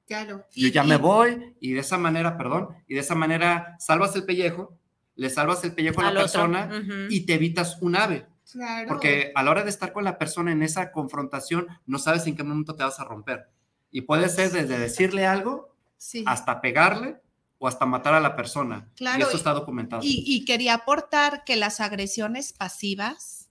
[0.06, 0.45] Claro.
[0.54, 4.26] Yo ya me voy y de esa manera, perdón, y de esa manera salvas el
[4.26, 4.78] pellejo,
[5.15, 6.69] le salvas el pellejo a la persona
[7.10, 8.26] y te evitas un ave.
[8.52, 8.88] Claro.
[8.89, 12.36] Porque a la hora de estar con la persona en esa confrontación, no sabes en
[12.36, 13.47] qué momento te vas a romper.
[13.89, 15.73] Y puede ser desde decirle algo
[16.26, 17.23] hasta pegarle
[17.63, 18.89] o hasta matar a la persona.
[18.97, 19.19] Claro.
[19.19, 20.02] Y eso está documentado.
[20.04, 23.47] Y, quería aportar que las agresiones pasivas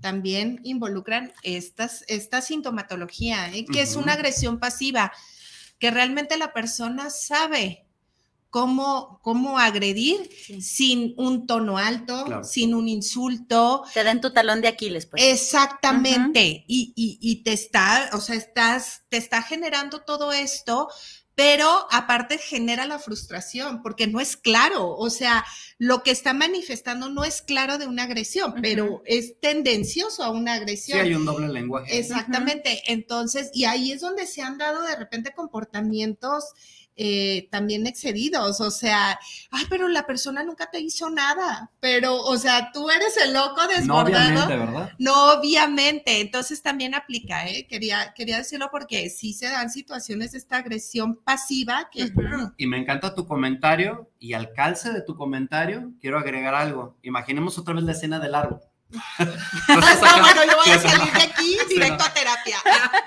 [0.00, 3.64] también involucran estas, esta sintomatología, ¿eh?
[3.64, 5.12] que es una agresión pasiva,
[5.80, 7.88] que realmente la persona sabe
[8.48, 13.82] cómo, cómo agredir sin un tono alto, sin un insulto.
[13.92, 15.20] Te dan tu talón de Aquiles, pues.
[15.20, 16.64] Exactamente.
[16.68, 20.88] y, y, y, te está, o sea, estás, te está generando todo esto
[21.34, 25.44] pero aparte genera la frustración porque no es claro, o sea,
[25.78, 30.54] lo que está manifestando no es claro de una agresión, pero es tendencioso a una
[30.54, 30.98] agresión.
[31.00, 31.98] Sí, hay un doble lenguaje.
[31.98, 36.44] Exactamente, entonces, y ahí es donde se han dado de repente comportamientos
[36.96, 39.18] eh, también excedidos, o sea,
[39.50, 43.66] ay, pero la persona nunca te hizo nada, pero, o sea, tú eres el loco
[43.66, 43.86] desbordado.
[43.86, 44.92] No, obviamente, ¿verdad?
[44.98, 47.66] No, obviamente, entonces también aplica, ¿eh?
[47.66, 52.12] Quería, quería decirlo porque sí se dan situaciones de esta agresión pasiva que...
[52.56, 56.96] Y me encanta tu comentario y al calce de tu comentario quiero agregar algo.
[57.02, 58.60] Imaginemos otra vez la escena del árbol
[58.92, 62.56] bueno, yo voy a salir de aquí directo a terapia.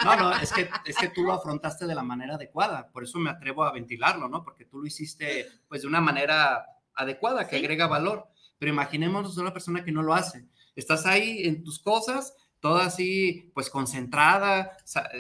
[0.03, 3.19] No, no, es que, es que tú lo afrontaste de la manera adecuada, por eso
[3.19, 4.43] me atrevo a ventilarlo, ¿no?
[4.43, 8.27] Porque tú lo hiciste pues de una manera adecuada, que agrega valor.
[8.57, 10.45] Pero imaginemos una persona que no lo hace.
[10.75, 14.71] Estás ahí en tus cosas, toda así, pues concentrada,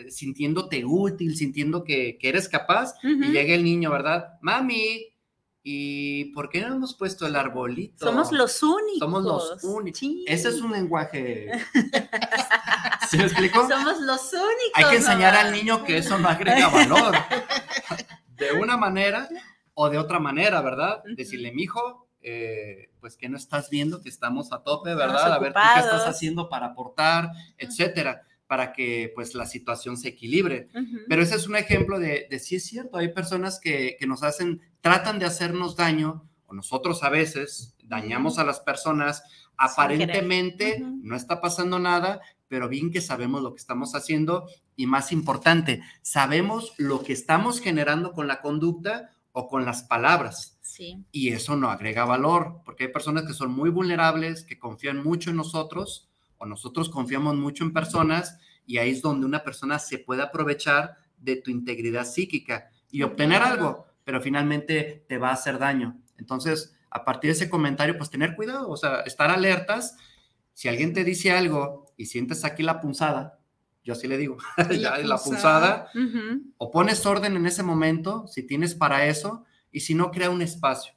[0.09, 4.39] sintiéndote útil, sintiendo que, que eres capaz, y llega el niño, ¿verdad?
[4.41, 5.14] Mami,
[5.67, 8.05] ¿Y por qué no hemos puesto el arbolito?
[8.05, 8.99] Somos los únicos.
[8.99, 9.99] Somos los únicos.
[10.27, 11.49] Ese es un lenguaje.
[13.09, 13.67] ¿Se me explicó?
[13.67, 14.73] Somos los únicos.
[14.75, 17.15] Hay que enseñar al niño que eso no agrega valor.
[18.37, 19.27] De una manera
[19.73, 21.01] o de otra manera, ¿verdad?
[21.15, 25.33] Decirle, mijo, eh, pues que no estás viendo que estamos a tope, ¿verdad?
[25.33, 30.69] A ver qué estás haciendo para aportar, etcétera para que pues la situación se equilibre.
[31.07, 34.23] Pero ese es un ejemplo de, de sí es cierto, hay personas que, que, nos
[34.23, 39.23] hacen, tratan de hacernos daño, o nosotros a veces dañamos a las personas,
[39.57, 45.11] aparentemente no está pasando nada, pero bien que sabemos lo que estamos haciendo y más
[45.11, 50.59] importante, sabemos lo que estamos generando con la conducta o con las palabras.
[50.61, 51.03] Sí.
[51.11, 55.31] Y eso no agrega valor, porque hay personas que son muy vulnerables, que confían mucho
[55.31, 59.97] en nosotros, o nosotros confiamos mucho en personas y ahí es donde una persona se
[59.97, 65.59] puede aprovechar de tu integridad psíquica y obtener algo, pero finalmente te va a hacer
[65.59, 65.99] daño.
[66.17, 69.97] Entonces, a partir de ese comentario, pues tener cuidado, o sea, estar alertas.
[70.53, 73.39] Si alguien te dice algo y sientes aquí la punzada,
[73.83, 74.37] yo así le digo,
[74.69, 75.89] la, la punzada,
[76.57, 80.41] o pones orden en ese momento, si tienes para eso, y si no, crea un
[80.41, 80.93] espacio.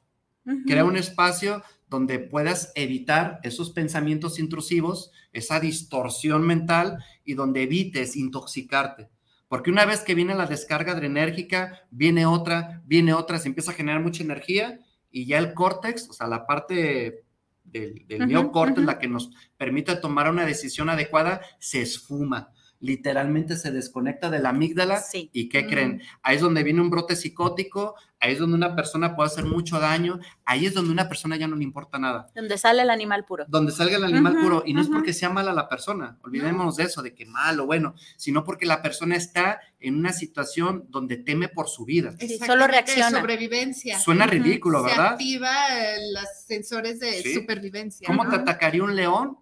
[0.65, 8.15] Crea un espacio donde puedas evitar esos pensamientos intrusivos, esa distorsión mental y donde evites
[8.15, 9.09] intoxicarte.
[9.49, 13.73] Porque una vez que viene la descarga adrenérgica, viene otra, viene otra, se empieza a
[13.73, 14.79] generar mucha energía
[15.11, 17.25] y ya el córtex, o sea, la parte
[17.63, 22.53] del, del neocórtex, la que nos permite tomar una decisión adecuada, se esfuma.
[22.81, 25.29] Literalmente se desconecta de la amígdala Sí.
[25.33, 25.67] y ¿qué Mm.
[25.67, 26.01] creen?
[26.23, 29.79] Ahí es donde viene un brote psicótico, ahí es donde una persona puede hacer mucho
[29.79, 32.27] daño, ahí es donde una persona ya no le importa nada.
[32.33, 33.45] Donde sale el animal puro.
[33.49, 34.95] Donde salga el animal Ujú, puro, y no es ujú.
[34.95, 38.81] porque sea mala la persona, olvidémonos de eso, de que malo, bueno, sino porque la
[38.81, 42.13] persona está en una situación donde teme por su vida.
[42.19, 43.19] Sí, solo reacciona.
[43.19, 43.99] Sobrevivencia.
[43.99, 44.31] Suena Ujú.
[44.35, 45.07] ridículo, Se ¿verdad?
[45.13, 47.33] activa eh, los sensores de Sí.
[47.33, 48.07] supervivencia.
[48.07, 48.29] ¿Cómo ¿no?
[48.29, 49.37] te atacaría un león?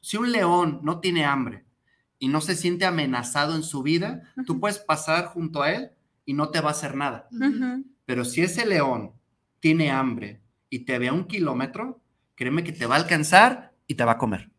[0.00, 1.64] Si un león no tiene hambre
[2.20, 5.90] y no se siente amenazado en su vida, tú puedes pasar junto a él
[6.24, 7.26] y no te va a hacer nada.
[8.04, 9.12] Pero si ese león
[9.58, 12.00] tiene hambre y te ve a un kilómetro,
[12.36, 14.50] créeme que te va a alcanzar y te va a comer.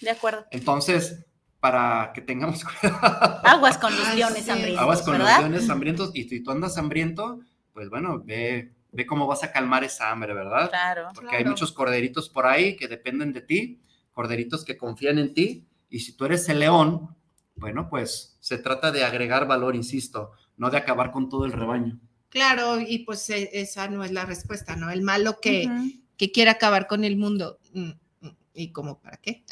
[0.00, 0.44] De acuerdo.
[0.50, 1.24] Entonces,
[1.60, 4.48] para que tengamos cuidado, Aguas con los leones es.
[4.48, 5.40] hambrientos, aguas con ¿verdad?
[5.40, 7.40] los leones hambrientos y si tú andas hambriento,
[7.72, 10.68] pues bueno, ve, ve cómo vas a calmar esa hambre, ¿verdad?
[10.70, 11.08] Claro.
[11.14, 13.80] Porque hay muchos corderitos por ahí que dependen de ti,
[14.12, 17.16] corderitos que confían en ti, y si tú eres el león,
[17.54, 21.98] bueno, pues se trata de agregar valor, insisto, no de acabar con todo el rebaño.
[22.28, 24.90] Claro, y pues e- esa no es la respuesta, ¿no?
[24.90, 25.70] El malo que,
[26.16, 27.58] que quiere acabar con el mundo.
[27.72, 29.44] Mm, mm, ¿Y como para qué?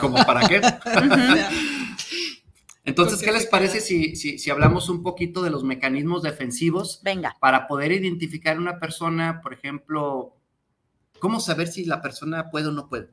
[0.00, 0.60] ¿Como para qué?
[2.84, 7.36] Entonces, ¿qué les parece si, si, si hablamos un poquito de los mecanismos defensivos Venga.
[7.40, 10.36] para poder identificar una persona, por ejemplo,
[11.18, 13.10] cómo saber si la persona puede o no puede?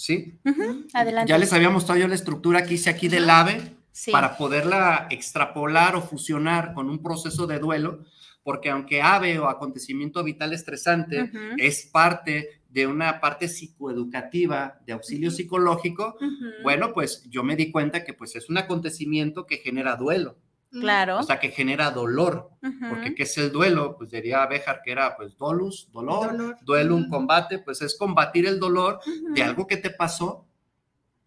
[0.00, 0.38] ¿Sí?
[0.46, 0.86] ujú.
[0.94, 1.28] Adelante.
[1.28, 3.28] Ya les había mostrado yo la estructura que hice aquí del.
[3.28, 3.76] AVE.
[3.92, 4.12] Sí.
[4.12, 8.04] para poderla extrapolar o fusionar con un proceso de duelo,
[8.42, 15.30] porque aunque ave o acontecimiento vital estresante es parte de una parte psicoeducativa de auxilio
[15.30, 16.16] psicológico,
[16.62, 20.38] bueno, pues yo me di cuenta que pues es un acontecimiento que genera duelo,
[20.72, 21.18] Claro.
[21.18, 22.50] o sea, que genera dolor,
[22.88, 23.96] porque ¿qué es el duelo?
[23.98, 26.56] Pues diría Béjar que era pues dolus, dolor, Dolor.
[26.62, 29.00] duelo, un combate, pues es combatir el dolor
[29.34, 30.46] de algo que te pasó.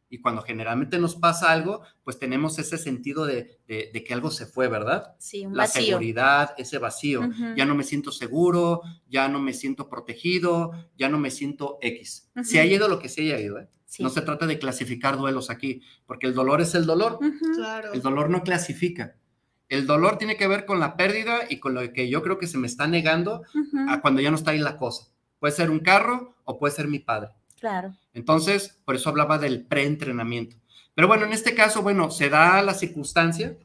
[0.09, 4.29] Y cuando generalmente nos pasa algo, pues tenemos ese sentido de, de- de que algo
[4.29, 5.15] se fue, ¿verdad?
[5.17, 5.83] Sí, un La vacío.
[5.87, 7.27] seguridad, ese vacío.
[7.57, 12.29] Ya no me siento seguro, ya no me siento protegido, ya no me siento X.
[12.43, 13.67] Se ha ido lo que se haya ido, ¿eh?
[13.85, 14.03] Sí.
[14.03, 17.17] No se trata de clasificar duelos aquí, porque el dolor es el dolor.
[17.55, 17.91] Claro.
[17.93, 19.15] El dolor no clasifica.
[19.73, 22.45] El dolor tiene que ver con la pérdida y con lo que yo creo que
[22.45, 23.41] se me está negando
[23.89, 25.07] a cuando ya no está ahí la cosa.
[25.39, 27.29] Puede ser un carro o puede ser mi padre.
[27.59, 27.95] Claro.
[28.13, 30.57] Entonces, por eso hablaba del preentrenamiento.
[30.93, 33.57] Pero bueno, en este caso, bueno, se da la circunstancia,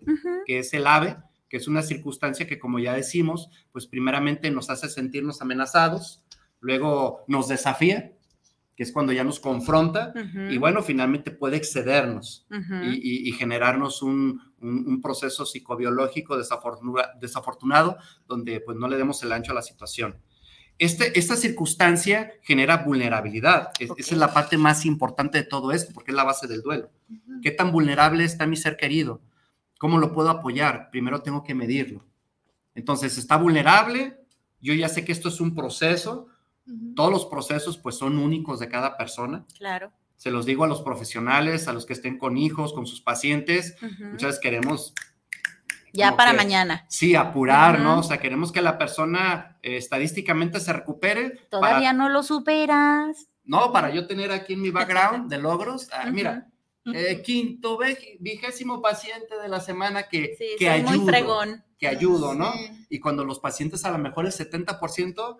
[0.47, 1.19] que es el ave,
[1.51, 6.23] que es una circunstancia que, como ya decimos, pues primeramente nos hace sentirnos amenazados,
[6.61, 8.13] luego nos desafía,
[8.79, 10.53] que es cuando ya nos confronta, Ujú.
[10.53, 12.77] y bueno, finalmente puede excedernos Ujú.
[12.85, 17.97] y, y- y generarnos un, un- un proceso psicobiológico desafortuna- desafortunado,
[18.29, 20.17] donde pues no le demos el ancho a la situación.
[20.79, 23.71] Este, esta circunstancia genera vulnerabilidad.
[23.81, 23.99] Es- Ok.
[23.99, 26.89] Esa es la parte más importante de todo esto, porque es la base del duelo.
[27.11, 27.41] Ujú.
[27.43, 29.21] ¿Qué tan vulnerable está mi ser querido?
[29.81, 30.91] ¿Cómo lo puedo apoyar?
[30.93, 32.05] Primero tengo que medirlo.
[32.77, 34.21] Entonces, está vulnerable.
[34.61, 36.29] Yo ya sé que esto es un proceso.
[36.95, 39.45] Todos los procesos pues son únicos de cada persona.
[39.57, 39.93] Claro.
[40.17, 43.77] Se los digo a los profesionales, a los que estén con hijos, con sus pacientes.
[43.83, 44.05] Ujú.
[44.11, 44.95] Muchas veces queremos,
[45.93, 46.85] Ya para que- mañana.
[46.89, 47.85] sí, apurar, Ujú.
[47.85, 47.99] ¿no?
[48.01, 51.31] O sea, queremos que la persona eh, estadísticamente se recupere.
[51.51, 53.29] Todavía para- no lo superas.
[53.45, 55.89] no, para yo tener aquí en mi background de logros.
[55.93, 56.11] ah.
[56.11, 56.49] Mira,
[56.93, 57.79] eh, quinto,
[58.21, 61.65] vigésimo paciente de la semana que, Sí, que ayudo, muy fregón.
[61.79, 62.53] que ayudo, ¿no?
[62.53, 62.87] Sí.
[62.91, 65.39] Y cuando los pacientes a lo mejor el 70%,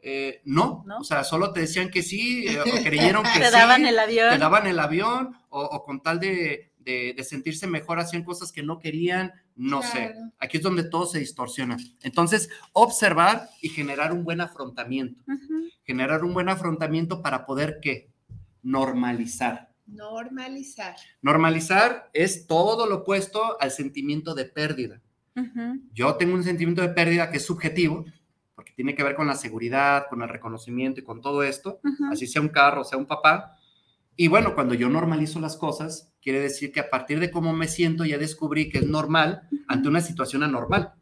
[0.00, 0.98] eh, no, ¿No?
[0.98, 3.98] o sea, solo te decían que sí, eh, o creyeron que Te sí, daban el
[3.98, 4.30] avión.
[4.30, 8.50] te daban el avión, o, o con tal de, de- de sentirse mejor hacían cosas
[8.52, 10.14] que no querían, no sé.
[10.38, 11.76] Aquí es donde todo se distorsiona.
[12.02, 15.22] Entonces, observar y generar un buen afrontamiento,
[15.84, 18.08] generar un buen afrontamiento para poder, ¿qué?
[18.62, 19.68] Normalizar.
[19.86, 20.94] Normalizar.
[21.22, 25.00] Normalizar es todo lo opuesto al sentimiento de pérdida.
[25.94, 28.04] Yo tengo un sentimiento de pérdida que es subjetivo,
[28.58, 32.06] porque tiene que ver con la seguridad, con el reconocimiento y con todo esto, Ujú.
[32.12, 33.56] así sea un carro, sea un papá.
[34.16, 37.68] Y bueno, cuando yo normalizo las cosas, quiere decir que a partir de cómo me
[37.68, 40.92] siento ya descubrí que es normal ante una situación anormal.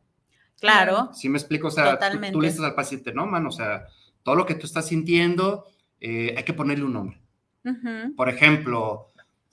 [0.61, 1.09] Claro.
[1.14, 1.69] ¿Sí me explico?
[1.69, 3.87] O sea, tú- tú, le dices al paciente, no, mano, o sea,
[4.23, 5.64] todo lo que tú estás sintiendo,
[5.99, 7.23] eh, hay que ponerle un nombre.
[7.64, 8.14] Ujú.
[8.16, 9.07] Por ejemplo,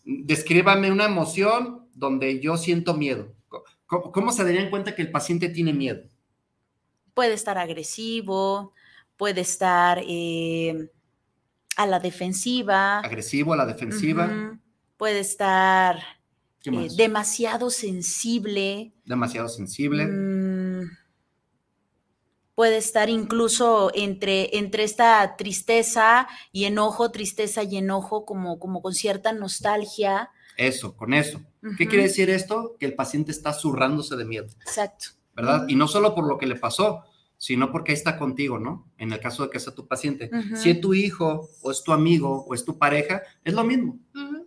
[0.04, 3.32] descríbame una emoción donde yo siento miedo.
[3.86, 6.04] ¿Cómo, cómo se darían cuenta que el paciente tiene miedo?
[7.14, 8.74] Puede estar agresivo,
[9.18, 10.92] puede estar eh,
[11.76, 13.00] a la defensiva.
[13.00, 14.60] Agresivo, a la defensiva.
[14.98, 16.00] Puede estar
[16.62, 18.94] ¿Qué eh, demasiado sensible.
[19.06, 20.06] Demasiado sensible.
[20.08, 20.90] Mm,
[22.56, 28.94] puede estar incluso entre, entre esta tristeza y enojo, tristeza y enojo, como, como con
[28.94, 30.30] cierta nostalgia.
[30.58, 31.42] Eso, con eso.
[31.78, 32.76] ¿Qué quiere decir esto?
[32.80, 34.48] Que el paciente está zurrándose de miedo.
[34.62, 35.12] Exacto.
[35.36, 35.66] ¿Verdad?
[35.68, 37.04] Y no solo por lo que le pasó,
[37.44, 38.90] sino porque está contigo, ¿no?
[38.98, 40.30] En el caso de que sea tu paciente.
[40.56, 44.00] Si es tu hijo, o es tu amigo, o es tu pareja, es lo mismo.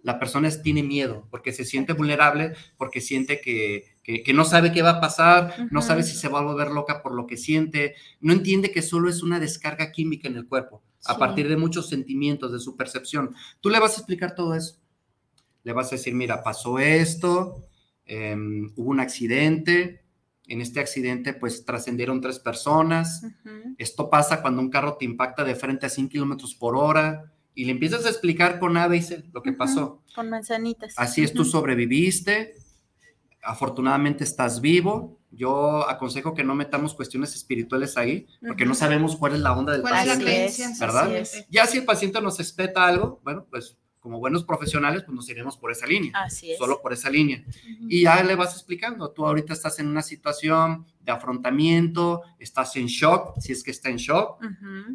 [0.03, 4.80] La persona tiene miedo porque se siente vulnerable, porque siente que, que, no sabe qué
[4.80, 7.97] va a pasar, no sabe si se va a volver loca por lo que siente,
[8.20, 11.91] no entiende que solo es una descarga química en el cuerpo, a partir de muchos
[11.91, 13.34] sentimientos, de su percepción.
[13.61, 14.78] Tú le vas a explicar todo eso.
[15.64, 17.62] Le vas a decir, mira, pasó esto,
[18.07, 20.05] em, hubo un accidente,
[20.49, 23.22] en este accidente, pues trascendieron tres personas.
[23.78, 27.64] Esto pasa cuando un carro te impacta de frente a 100 kilómetros por hora y
[27.64, 28.88] le empiezas a explicar con A,
[29.32, 30.03] lo que pasó.
[30.14, 30.94] Con manzanitas.
[30.97, 32.55] Así es, tú sobreviviste.
[33.42, 35.18] Afortunadamente estás vivo.
[35.30, 39.72] Yo aconsejo que no metamos cuestiones espirituales ahí, porque no sabemos cuál es la onda
[39.72, 40.51] del paciente.
[40.78, 41.26] ¿Verdad?
[41.51, 43.76] Ya si el paciente nos espeta algo, bueno, pues
[44.07, 46.12] como buenos profesionales, pues nos iremos por esa línea.
[46.14, 46.59] Así es.
[46.59, 47.42] Solo por esa línea.
[47.88, 52.86] Y ya le vas explicando, tú ahorita estás en una situación de afrontamiento, estás en
[52.86, 54.40] shock, si es que está en shock,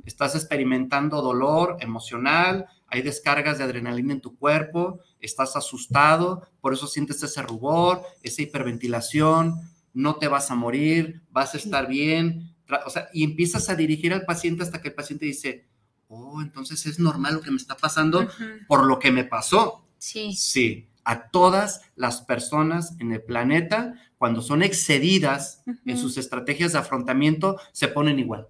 [0.05, 6.87] estás experimentando dolor emocional, hay descargas de adrenalina en tu cuerpo, estás asustado, por eso
[6.87, 9.59] sientes ese rubor, esa hiperventilación,
[9.93, 12.55] no te vas a morir, vas a estar bien,
[12.85, 15.65] o sea, y empiezas a dirigir al paciente hasta que el paciente dice,
[16.11, 18.27] oh, entonces es normal lo que me está pasando
[18.67, 19.85] por lo que me pasó.
[19.97, 20.33] Sí.
[20.33, 26.79] Sí, a todas las personas en el planeta, cuando son excedidas en sus estrategias de
[26.79, 28.47] afrontamiento, se ponen igual.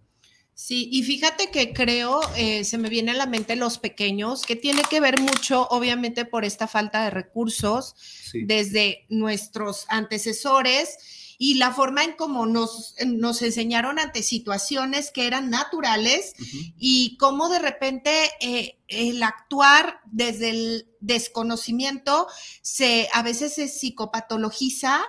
[0.53, 4.55] Sí, y fíjate que creo, eh, se me viene a la mente los pequeños, que
[4.55, 7.95] tiene que ver mucho, obviamente, por esta falta de recursos
[8.33, 10.97] desde nuestros antecesores
[11.43, 16.35] y la forma en cómo nos, nos enseñaron ante situaciones que eran naturales
[16.77, 22.27] y cómo de repente eh, el actuar desde el desconocimiento
[22.61, 25.01] se a veces se psicopatologiza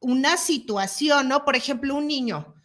[0.00, 1.44] una situación, ¿no?
[1.44, 2.56] Por ejemplo, un niño.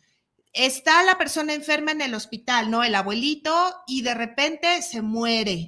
[0.52, 2.84] Está la persona enferma en el hospital, ¿no?
[2.84, 3.54] El abuelito
[3.86, 5.68] y de repente se muere.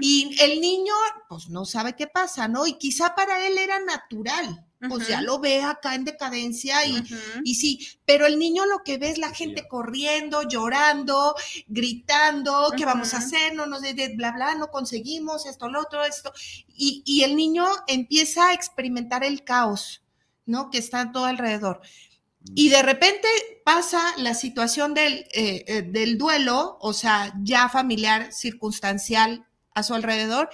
[0.00, 0.94] Y el niño,
[1.28, 2.66] pues no sabe qué pasa, ¿no?
[2.66, 7.02] Y quizá para él era natural pues ya lo ve acá en decadencia y,
[7.42, 11.34] y, sí, pero el niño lo que ve es la gente corriendo, llorando,
[11.66, 13.54] gritando, ¿qué vamos a hacer?
[13.54, 16.32] No nos de bla, bla, no conseguimos esto, lo otro, esto.
[16.68, 20.02] Y, y, el niño empieza a experimentar el caos,
[20.46, 20.70] ¿no?
[20.70, 21.80] Que está todo alrededor.
[22.54, 23.28] Y de repente
[23.64, 29.94] pasa la situación del, eh, eh, del duelo, o sea, ya familiar, circunstancial a su
[29.94, 30.50] alrededor,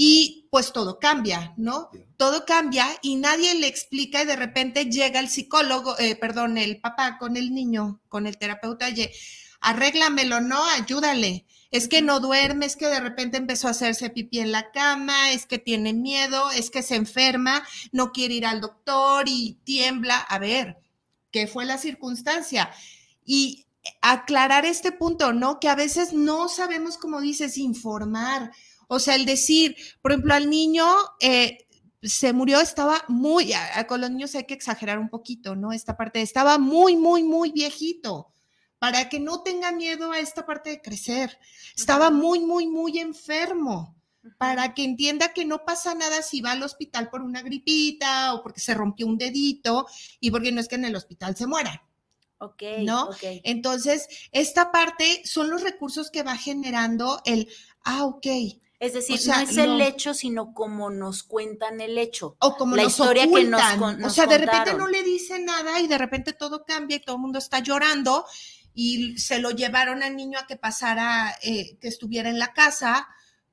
[0.00, 1.90] y pues todo cambia, ¿no?
[2.16, 6.80] Todo cambia y nadie le explica y de repente llega el psicólogo, eh, perdón, el
[6.80, 9.10] papá con el niño, con el terapeuta, y
[9.60, 10.64] arréglamelo, ¿no?
[10.66, 11.46] Ayúdale.
[11.72, 15.32] Es que no duerme, es que de repente empezó a hacerse pipí en la cama,
[15.32, 20.18] es que tiene miedo, es que se enferma, no quiere ir al doctor y tiembla.
[20.20, 20.78] A ver,
[21.32, 22.70] ¿qué fue la circunstancia?
[23.24, 23.66] Y
[24.00, 25.58] aclarar este punto, ¿no?
[25.58, 28.52] Que a veces no sabemos, como dices, informar
[28.88, 30.86] o sea, el decir, por ejemplo, al niño
[31.20, 31.68] eh,
[32.02, 33.52] se murió, estaba muy,
[33.86, 35.72] con los niños hay que exagerar un poquito, ¿no?
[35.72, 38.32] Esta parte, estaba muy, muy, muy viejito
[38.78, 41.38] para que no tenga miedo a esta parte de crecer.
[41.76, 43.96] Estaba muy, muy, muy enfermo
[44.36, 48.42] para que entienda que no pasa nada si va al hospital por una gripita o
[48.42, 49.86] porque se rompió un dedito
[50.20, 51.82] y porque no es que en el hospital se muera.
[52.38, 52.62] Ok.
[52.84, 53.10] ¿No?
[53.22, 57.48] Entonces, esta parte son los recursos que va generando el,
[57.84, 58.26] ah, ok,
[58.80, 62.36] es decir, no es el hecho, sino como nos cuentan el hecho.
[62.40, 63.60] O como la historia que nos,
[64.04, 67.16] O sea, de repente no le dice nada y de repente todo cambia y todo
[67.16, 68.24] el mundo está llorando
[68.74, 73.08] y se lo llevaron al niño a que pasara, eh, que estuviera en la casa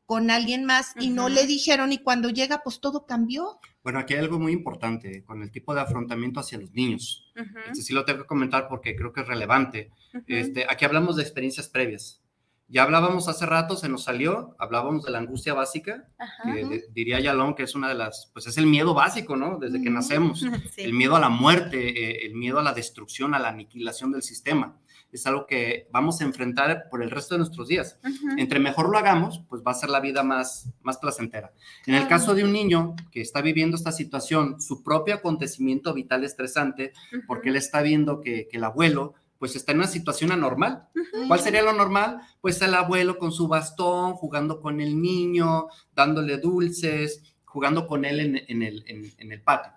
[0.06, 3.60] con alguien más y no le dijeron y cuando llega pues todo cambió.
[3.84, 7.32] Bueno, aquí hay algo muy importante con el tipo de afrontamiento hacia los niños.
[7.68, 9.92] Este sí lo tengo que comentar porque creo que es relevante.
[10.28, 12.22] este, aquí hablamos de experiencias previas.
[12.68, 16.08] Ya hablábamos hace rato, se nos salió, hablábamos de la angustia básica,
[16.44, 19.60] que diría Yalón que es una de las, pues es el miedo básico, ¿no?
[19.60, 20.44] Desde que nacemos,
[20.78, 24.24] el miedo a la muerte, eh, el miedo a la destrucción, a la aniquilación del
[24.24, 24.80] sistema.
[25.12, 28.00] Es algo que vamos a enfrentar por el resto de nuestros días.
[28.38, 31.54] Entre mejor lo hagamos, pues va a ser la vida más, más placentera.
[31.86, 36.26] En el caso de un niño que está viviendo esta situación, su propio acontecimiento vital
[36.26, 36.92] estresante,
[37.28, 40.88] porque él está viendo que, que el abuelo pues está en una situación anormal.
[41.28, 42.22] ¿Cuál sería lo normal?
[42.42, 48.20] Pues el abuelo con su bastón, jugando con el niño, dándole dulces, jugando con él
[48.20, 49.72] en, el, en, el, patio.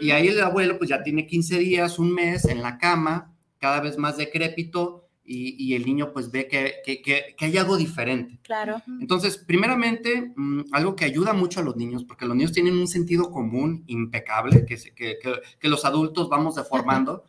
[0.00, 3.80] Y ahí el abuelo pues ya tiene 15 días, un mes en la cama, cada
[3.80, 8.38] vez más decrépito, y, el niño pues ve que, que, que, hay algo diferente.
[8.42, 8.80] Claro.
[9.00, 12.86] Entonces, primeramente, mm, algo que ayuda mucho a los niños, porque los niños tienen un
[12.86, 15.18] sentido común impecable que, que,
[15.58, 17.24] que los adultos vamos deformando,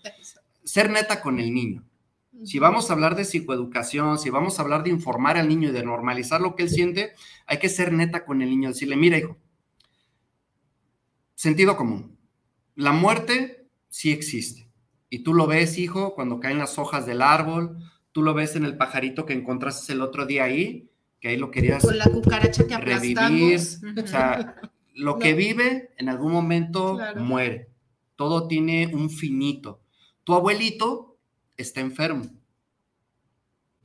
[0.67, 1.83] ser neta con el niño.
[2.43, 5.71] Si vamos a hablar de psicoeducación, si vamos a hablar de informar al niño y
[5.71, 7.13] de normalizar lo que él siente,
[7.47, 9.37] hay que ser neta con el niño, decirle, mira hijo,
[11.33, 12.17] sentido común,
[12.75, 14.69] la muerte sí existe
[15.09, 17.77] y tú lo ves, hijo, cuando caen las hojas del árbol,
[18.11, 20.89] tú lo ves en el pajarito que encontraste el otro día ahí,
[21.19, 23.59] que ahí lo querías Con la cucaracha que revivir.
[24.03, 24.55] O sea,
[24.93, 27.69] lo que vive en algún momento muere.
[28.15, 29.81] Todo tiene un finito.
[30.27, 31.17] Tu abuelito
[31.55, 32.25] está enfermo.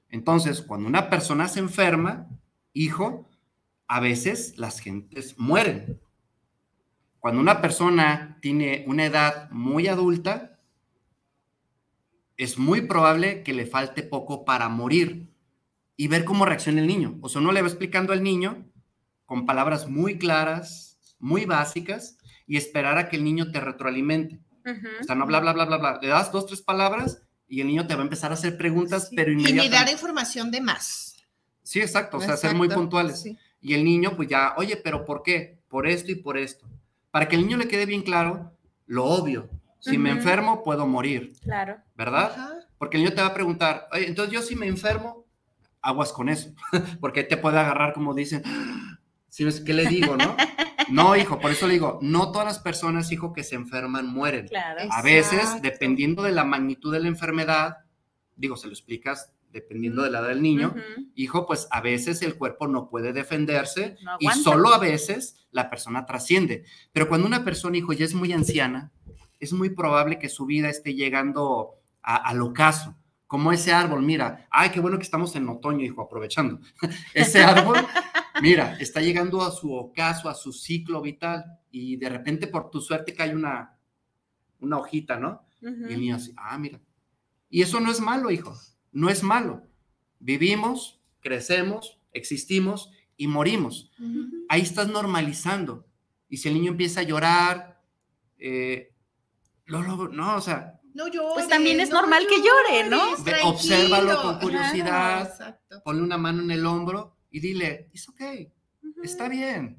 [0.09, 2.29] Entonces, cuando una persona se enferma,
[2.73, 3.31] hijo,
[3.87, 6.01] a veces las gentes mueren.
[7.21, 10.59] Cuando una persona tiene una edad muy adulta,
[12.37, 15.33] es muy probable que le falte poco para morir
[15.97, 17.21] y ver cómo reacciona el niño.
[17.21, 18.69] O sea, uno le va explicando al niño
[19.27, 22.19] con palabras muy claras, muy básicas,
[22.49, 24.41] y esperar a que el niño te retroalimente.
[25.01, 25.99] O sea, no bla, bla, bla, bla, bla.
[26.01, 29.11] Le das dos, tres palabras y el niño te va a empezar a hacer preguntas,
[29.15, 29.67] pero inmediatamente.
[29.67, 31.17] Y ni dar información de más.
[31.63, 32.19] Sí, exacto.
[32.19, 33.25] O sea, ser muy puntuales.
[33.61, 35.61] Y el niño, pues ya, oye, pero ¿por qué?
[35.69, 36.67] Por esto y por esto.
[37.11, 38.53] Para que el niño le quede bien claro
[38.87, 39.49] lo obvio.
[39.81, 41.33] Si me enfermo, puedo morir.
[41.43, 41.79] Claro.
[41.95, 42.67] ¿Verdad?
[42.79, 45.27] Porque el niño te va a preguntar, Oye, entonces yo si me enfermo,
[45.81, 46.55] aguas con eso,
[47.01, 48.43] porque te puede agarrar como dicen,
[49.33, 50.37] ¿sí ves qué le digo, no?
[50.91, 54.47] No, hijo, por eso le digo, no todas las personas, hijo, que se enferman mueren.
[54.47, 54.83] Claro.
[54.91, 57.79] A veces, dependiendo de la magnitud de la enfermedad,
[58.37, 60.75] digo, se lo explicas dependiendo de la edad del niño,
[61.15, 66.05] hijo, pues a veces el cuerpo no puede defenderse y solo a veces la persona
[66.05, 66.65] trasciende.
[66.93, 68.93] Pero cuando una persona, hijo, ya es muy anciana,
[69.41, 72.97] es muy probable que su vida esté llegando al ocaso.
[73.27, 76.61] Como ese árbol, mira, ay, qué bueno que estamos en otoño, hijo, aprovechando.
[77.15, 77.77] ese árbol,
[78.43, 82.81] mira, está llegando a su ocaso, a su ciclo vital, y de repente por tu
[82.81, 83.79] suerte cae una,
[84.61, 85.47] una hojita, ¿no?
[85.61, 86.81] Y el niño así, ah, mira.
[87.49, 88.55] Y eso no es malo, hijo,
[88.91, 89.63] no es malo.
[90.19, 93.93] Vivimos, crecemos, existimos y morimos.
[94.49, 95.87] Ahí estás normalizando.
[96.29, 97.81] Y si el niño empieza a llorar,
[98.39, 98.93] eh,
[99.67, 100.81] no, o sea.
[100.95, 103.13] No llore, Pues también es normal que llore, ¿no?
[103.49, 108.21] obsérvalo con curiosidad, ponle una mano en el hombro y dile, es ok,
[109.03, 109.79] está bien,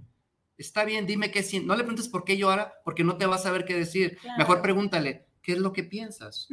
[0.57, 1.67] está bien, dime qué sientes.
[1.67, 4.17] No le preguntes por qué llora, porque no te vas a saber qué decir.
[4.37, 6.47] Mejor pregúntale, ¿qué es lo que piensas?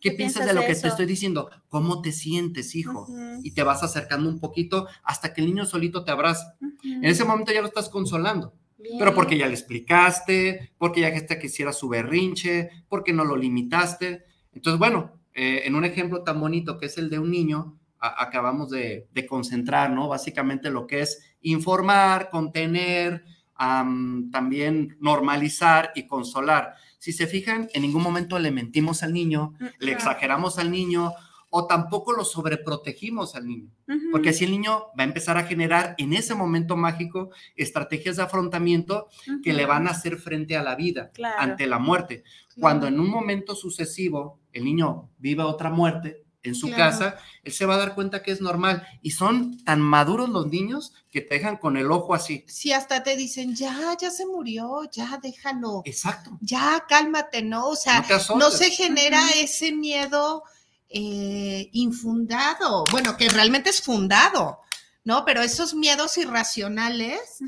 [0.00, 1.48] ¿Qué, piensas de lo que te estoy diciendo?
[1.68, 3.06] ¿Cómo te sientes, hijo?
[3.42, 6.56] Y te vas acercando un poquito hasta que el niño solito te abraza.
[6.82, 8.54] En ese momento ya lo estás consolando.
[8.98, 14.24] Pero porque ya le explicaste, porque ya que quisiera su berrinche, porque no lo limitaste.
[14.52, 18.70] Entonces, bueno, eh, en un ejemplo tan bonito que es el de un niño, acabamos
[18.70, 20.08] de, concentrar, ¿no?
[20.08, 23.24] Básicamente lo que es informar, contener,
[23.56, 26.74] también normalizar y consolar.
[26.98, 31.12] Si se fijan, en ningún momento le mentimos al niño, le exageramos al niño
[31.54, 33.70] o tampoco lo sobreprotegimos al niño,
[34.10, 38.22] porque así el niño va a empezar a generar en ese momento mágico estrategias de
[38.22, 39.08] afrontamiento
[39.44, 42.24] que le van a hacer frente a la vida, ante la muerte.
[42.58, 47.66] Cuando en un momento sucesivo el niño viva otra muerte en su casa, él se
[47.66, 48.86] va a dar cuenta que es normal.
[49.00, 52.44] Y son tan maduros los niños que te dejan con el ojo así.
[52.48, 55.82] Sí, hasta te dicen, ya, ya se murió, ya déjalo.
[55.84, 56.38] Exacto.
[56.40, 57.68] Ya, cálmate, ¿no?
[57.68, 58.04] O sea,
[58.36, 60.42] no, se genera ese miedo
[60.88, 64.60] eh, infundado, bueno, que realmente es fundado,
[65.04, 65.24] ¿no?
[65.24, 67.38] Pero esos miedos irracionales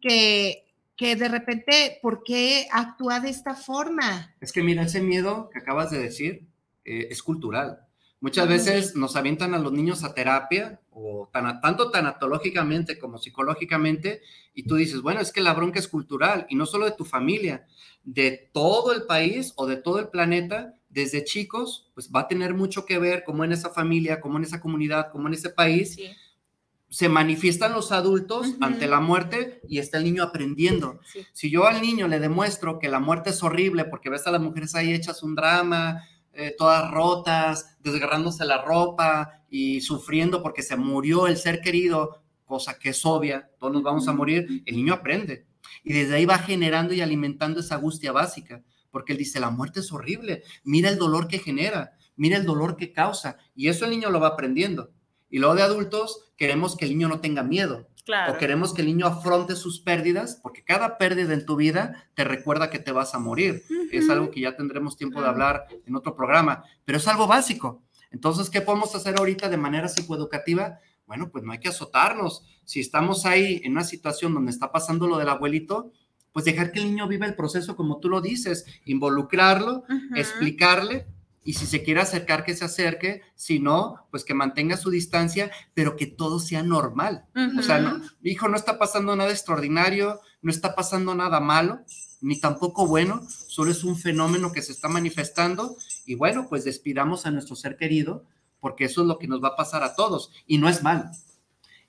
[0.00, 4.34] que, que de repente, ¿por qué actúa de esta forma?
[4.40, 6.46] Es que mira, ese miedo que acabas de decir
[6.84, 7.86] eh, es cultural.
[8.22, 11.28] Muchas veces nos avientan a los niños a terapia, o
[11.60, 14.22] tanto tanatológicamente como psicológicamente,
[14.54, 17.04] y tú dices, bueno, es que la bronca es cultural, y no solo de tu
[17.04, 17.66] familia,
[18.04, 22.54] de todo el país o de todo el planeta, desde chicos, pues va a tener
[22.54, 25.98] mucho que ver cómo en esa familia, cómo en esa comunidad, cómo en ese país
[26.90, 31.00] se manifiestan los adultos ante la muerte y está el niño aprendiendo.
[31.32, 34.40] Si yo al niño le demuestro que la muerte es horrible porque ves a las
[34.40, 36.04] mujeres ahí hechas un drama,
[36.34, 42.78] eh, todas rotas, desgarrándose la ropa y sufriendo porque se murió el ser querido, cosa
[42.78, 45.46] que es obvia, todos nos vamos a morir, el niño aprende.
[45.84, 48.62] Y desde ahí va generando y alimentando esa angustia básica
[48.92, 52.76] porque él dice, la muerte es horrible, mira el dolor que genera, mira el dolor
[52.76, 54.92] que causa, y eso el niño lo va aprendiendo.
[55.30, 57.88] Y luego de adultos queremos que el niño no tenga miedo,
[58.30, 62.24] O queremos que el niño afronte sus pérdidas, porque cada pérdida en tu vida te
[62.24, 63.62] recuerda que te vas a morir.
[63.92, 67.82] Es algo que ya tendremos tiempo de hablar en otro programa, pero es algo básico.
[68.10, 70.78] Entonces, ¿qué podemos hacer ahorita de manera psicoeducativa?
[71.06, 72.44] Bueno, pues no hay que azotarnos.
[72.64, 75.92] Si estamos ahí en una situación donde está pasando lo del abuelito,
[76.32, 79.84] pues dejar que el niño viva el proceso como tú lo dices, involucrarlo,
[80.16, 81.06] explicarle
[81.44, 85.50] y si se quiere acercar, que se acerque, si no, pues que mantenga su distancia,
[85.74, 87.26] pero que todo sea normal.
[87.58, 91.80] O sea, no, hijo, no está pasando nada extraordinario, no está pasando nada malo,
[92.20, 95.76] ni tampoco bueno, solo es un fenómeno que se está manifestando
[96.06, 98.24] y bueno, pues despidamos a nuestro ser querido,
[98.60, 101.10] porque eso es lo que nos va a pasar a todos y no es malo.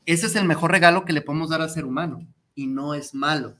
[0.06, 2.26] Ese es el mejor regalo que le podemos dar al ser humano
[2.56, 3.56] y no es malo.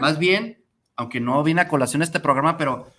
[0.00, 0.64] Más bien,
[0.96, 2.90] aunque no viene a colación este programa, pero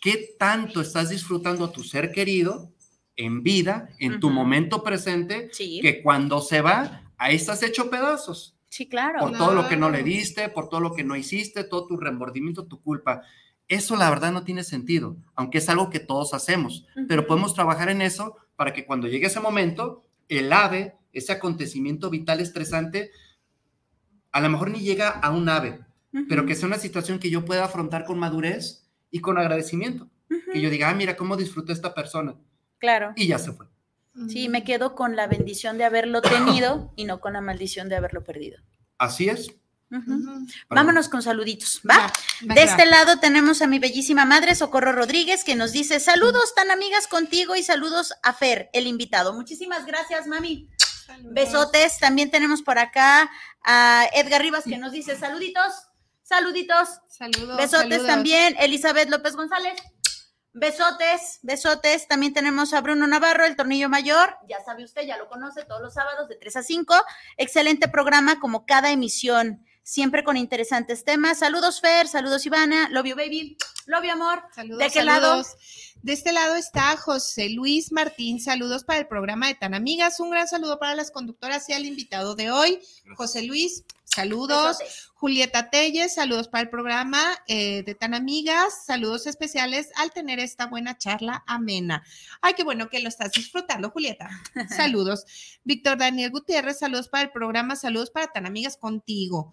[0.00, 2.72] ¿qué tanto estás disfrutando a tu ser querido
[3.16, 8.56] en vida, en tu momento presente, que cuando se va, ahí estás hecho pedazos?
[8.70, 9.20] Sí, claro.
[9.20, 11.96] Por todo lo que no le diste, por todo lo que no hiciste, todo tu
[11.96, 13.22] remordimiento, tu culpa.
[13.68, 17.88] Eso la verdad no tiene sentido, aunque es algo que todos hacemos, pero podemos trabajar
[17.90, 23.10] en eso para que cuando llegue ese momento, el ave, ese acontecimiento vital estresante,
[24.32, 25.80] a lo mejor ni llega a un ave,
[26.28, 30.08] pero que sea una situación que yo pueda afrontar con madurez y con agradecimiento.
[30.52, 32.36] Que yo diga, ah, mira cómo disfrutó esta persona.
[32.78, 33.12] Claro.
[33.16, 33.66] Y ya se fue.
[34.28, 37.96] Sí, me quedo con la bendición de haberlo tenido y no con la maldición de
[37.96, 38.58] haberlo perdido.
[38.98, 39.54] Así es.
[40.68, 42.12] Vámonos con saluditos, ¿va?
[42.42, 46.70] de este lado tenemos a mi bellísima madre, Socorro Rodríguez, que nos dice saludos tan
[46.70, 49.32] amigas contigo y saludos a Fer, el invitado.
[49.32, 50.68] Muchísimas gracias, mami.
[51.22, 51.98] Besotes.
[51.98, 53.28] También tenemos por acá
[53.64, 55.89] a Edgar Rivas, que nos dice saluditos.
[56.30, 57.00] Saluditos.
[57.08, 57.56] Saludos.
[57.56, 58.54] Besotes también.
[58.60, 59.74] Elizabeth López González.
[60.52, 62.06] Besotes, besotes.
[62.06, 64.36] También tenemos a Bruno Navarro, el tornillo mayor.
[64.48, 66.94] Ya sabe usted, ya lo conoce, todos los sábados de 3 a 5.
[67.36, 69.66] Excelente programa como cada emisión.
[69.82, 71.40] Siempre con interesantes temas.
[71.40, 72.06] Saludos, Fer.
[72.06, 72.88] Saludos, Ivana.
[72.90, 73.56] Love you, baby.
[73.90, 74.44] Love you, amor.
[74.54, 74.78] Saludos.
[74.78, 75.42] ¿De qué lado?
[76.02, 78.38] De este lado está José Luis Martín.
[78.38, 80.20] Saludos para el programa de Tan Amigas.
[80.20, 82.78] Un gran saludo para las conductoras y al invitado de hoy,
[83.16, 83.82] José Luis.
[84.04, 84.78] Saludos.
[85.14, 90.66] Julieta Telles, saludos para el programa eh, de Tan Amigas, saludos especiales al tener esta
[90.66, 92.04] buena charla amena.
[92.40, 94.30] Ay, qué bueno que lo estás disfrutando, Julieta.
[94.76, 95.24] Saludos.
[95.64, 99.52] Víctor Daniel Gutiérrez, saludos para el programa, saludos para Tan Amigas contigo.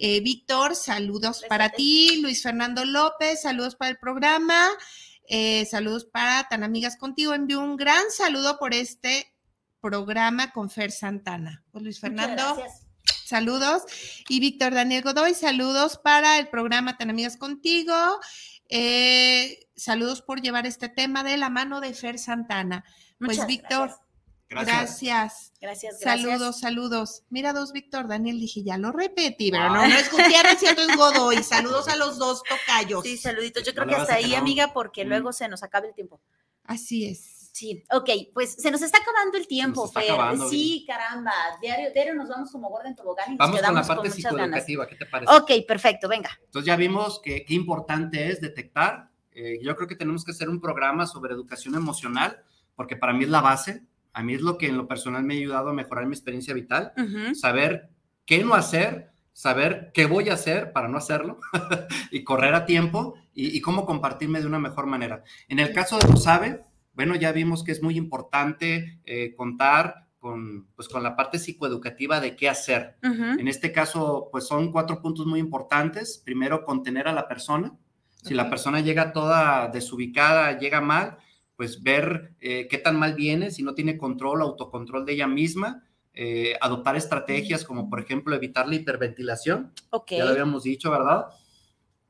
[0.00, 2.20] Eh, Víctor, saludos para ti.
[2.22, 4.68] Luis Fernando López, saludos para el programa.
[5.26, 7.34] Eh, saludos para Tan Amigas contigo.
[7.34, 9.34] Envío un gran saludo por este
[9.80, 11.64] programa con Fer Santana.
[11.72, 12.62] Pues Luis Fernando.
[13.24, 13.82] Saludos.
[14.28, 17.94] Y Víctor Daniel Godoy, saludos para el programa Tan Amigas Contigo.
[18.68, 22.84] Eh, saludos por llevar este tema de la mano de Fer Santana.
[23.18, 24.07] Pues Víctor, gracias.
[24.48, 25.52] Gracias.
[26.00, 27.22] Saludos, saludos.
[27.28, 30.96] Mira dos, Víctor Daniel, dije, ya lo repetí, pero no, no es Gutiérrez, cierto es
[30.96, 31.42] Godoy.
[31.42, 33.02] Saludos a los dos tocayos.
[33.04, 33.64] Sí, saluditos.
[33.64, 35.08] Yo creo que hasta ahí, amiga, porque mm.
[35.08, 36.20] luego se nos acaba el tiempo.
[36.64, 37.38] Así es.
[37.52, 40.14] Sí, ok, pues se nos está acabando el tiempo, Fer.
[40.48, 41.32] sí, caramba.
[41.60, 44.10] Diario, diario nos vamos como gordo en tobogán y nos vamos quedamos con la parte
[44.12, 45.32] psicoeducativa, ¿qué te parece?
[45.34, 46.30] Ok, perfecto, venga.
[46.44, 49.10] Entonces ya vimos que qué importante es detectar.
[49.32, 52.44] Eh, yo creo que tenemos que hacer un programa sobre educación emocional,
[52.76, 53.82] porque para mí es la base.
[54.18, 56.52] A mí es lo que en lo personal me ha ayudado a mejorar mi experiencia
[56.52, 56.92] vital.
[57.34, 57.88] Saber
[58.26, 61.38] qué no hacer, saber qué voy a hacer para no hacerlo
[62.10, 65.22] y correr a tiempo y, y, cómo compartirme de una mejor manera.
[65.46, 66.64] En el caso de lo sabe,
[66.94, 72.18] bueno, ya vimos que es muy importante eh, contar con, pues, con la parte psicoeducativa
[72.18, 72.96] de qué hacer.
[73.02, 76.20] En este caso, pues son cuatro puntos muy importantes.
[76.24, 77.72] Primero, contener a la persona.
[78.24, 81.18] Si la persona llega toda desubicada, llega mal,
[81.58, 85.82] pues ver eh, qué tan mal viene, si no tiene control, autocontrol de ella misma,
[86.14, 89.72] eh, adoptar estrategias como, por ejemplo, evitar la hiperventilación.
[90.08, 91.26] Ya lo habíamos dicho, ¿verdad?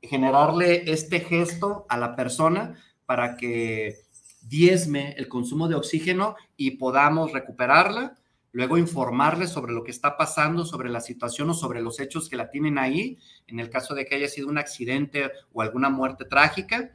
[0.03, 2.75] Generarle este gesto a la persona
[3.07, 4.01] para que
[4.43, 8.19] diezme el consumo de oxígeno y podamos recuperarla,
[8.53, 12.37] luego informarle sobre lo que está pasando, sobre la situación o sobre los hechos que
[12.37, 16.25] la tienen ahí, en el caso de que haya sido un accidente o alguna muerte
[16.25, 16.91] trágica,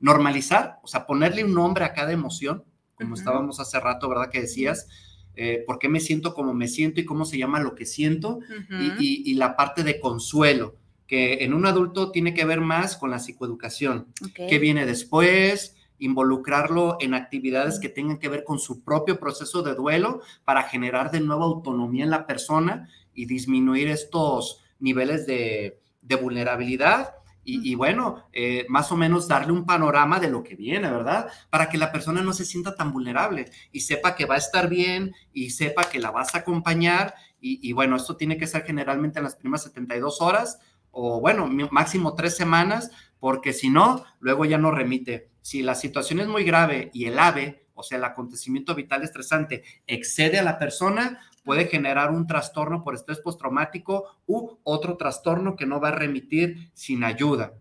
[0.00, 4.30] normalizar, o sea, ponerle un nombre a cada emoción, como estábamos hace rato, ¿verdad?
[4.30, 4.88] Que decías,
[5.34, 8.40] eh, por qué me siento como me siento y cómo se llama lo que siento,
[8.98, 10.76] y, la parte de consuelo,
[11.06, 16.96] que en un adulto tiene que ver más con la psicoeducación, qué viene después, involucrarlo
[17.00, 21.20] en actividades que tengan que ver con su propio proceso de duelo para generar de
[21.20, 25.80] nuevo autonomía en la persona y disminuir estos niveles de,
[26.20, 27.14] vulnerabilidad.
[27.48, 31.28] Y, bueno, eh, más o menos darle un panorama de lo que viene, ¿verdad?
[31.48, 34.68] Para que la persona no se sienta tan vulnerable y sepa que va a estar
[34.68, 37.14] bien y sepa que la vas a acompañar.
[37.40, 40.58] Y, y bueno, esto tiene que ser generalmente en las primeras 72 horas
[40.98, 42.90] o bueno, máximo tres semanas,
[43.20, 45.28] porque si no, luego ya no remite.
[45.46, 49.62] Si la situación es muy grave y el AVE o sea, el acontecimiento vital estresante
[49.86, 55.66] excede a la persona, puede generar un trastorno por estrés postraumático u otro trastorno que
[55.66, 57.52] no va a remitir sin ayuda.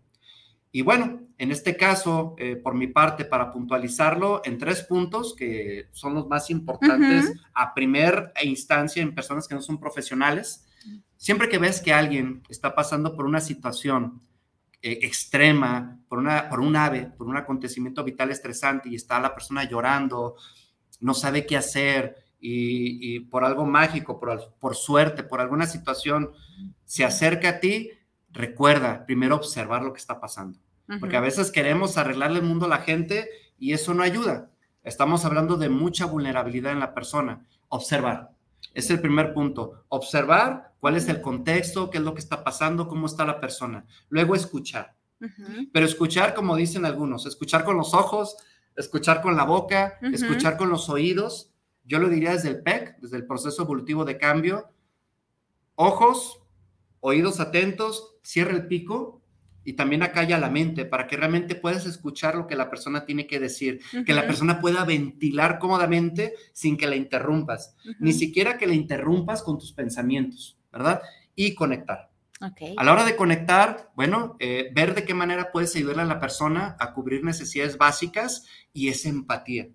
[0.72, 5.90] Y bueno, en este caso, eh, por mi parte, para puntualizarlo en tres puntos que
[5.92, 10.66] son los más importantes a primer instancia en personas que no son profesionales.
[11.18, 14.24] Siempre que ves que alguien está pasando por una situación
[14.86, 19.34] eh, extrema, por, una, por un ave, por un acontecimiento vital estresante y está la
[19.34, 20.36] persona llorando,
[21.00, 26.30] no sabe qué hacer y, por algo mágico, por, por suerte, por alguna situación,
[26.84, 27.90] se acerca a ti,
[28.30, 30.60] recuerda primero observar lo que está pasando
[31.00, 34.52] porque a veces queremos arreglarle el mundo a la gente y eso no ayuda.
[34.84, 37.46] Estamos hablando de mucha vulnerabilidad en la persona.
[37.70, 38.35] Observar.
[38.74, 39.86] Es el primer punto.
[39.90, 43.86] Observar cuál es el contexto, qué es lo que está pasando, cómo está la persona.
[44.10, 44.96] Luego escuchar.
[45.72, 48.38] Pero escuchar, como dicen algunos, escuchar con los ojos,
[48.76, 51.52] escuchar con la boca, escuchar con los oídos.
[51.86, 54.70] Yo lo diría desde el PEC, desde el proceso evolutivo de cambio.
[55.76, 56.42] Ojos,
[57.00, 59.22] oídos atentos, cierra el pico
[59.66, 63.28] y también acalla la mente para que realmente puedas escuchar lo que la persona tiene
[63.28, 68.68] que decir, que la persona pueda ventilar cómodamente sin que la interrumpas, ni siquiera que
[68.68, 71.02] la interrumpas con tus pensamientos, ¿verdad?
[71.36, 72.12] Y conectar.
[72.78, 76.20] A la hora de conectar, bueno, eh, ver de qué manera puedes ayudarle a la
[76.20, 79.70] persona a cubrir necesidades básicas y esa empatía.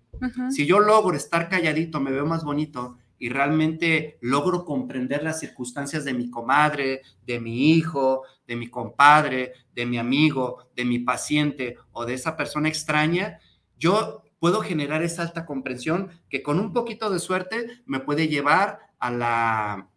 [0.51, 6.03] Si yo logro estar calladito, me veo más bonito, y realmente logro comprender las circunstancias
[6.03, 11.77] de mi comadre, de mi hijo, de mi compadre, de mi amigo, de mi paciente
[11.91, 13.37] o de esa persona extraña,
[13.77, 18.79] yo puedo generar esa alta comprensión que con un poquito de suerte me puede llevar
[18.97, 19.87] a la...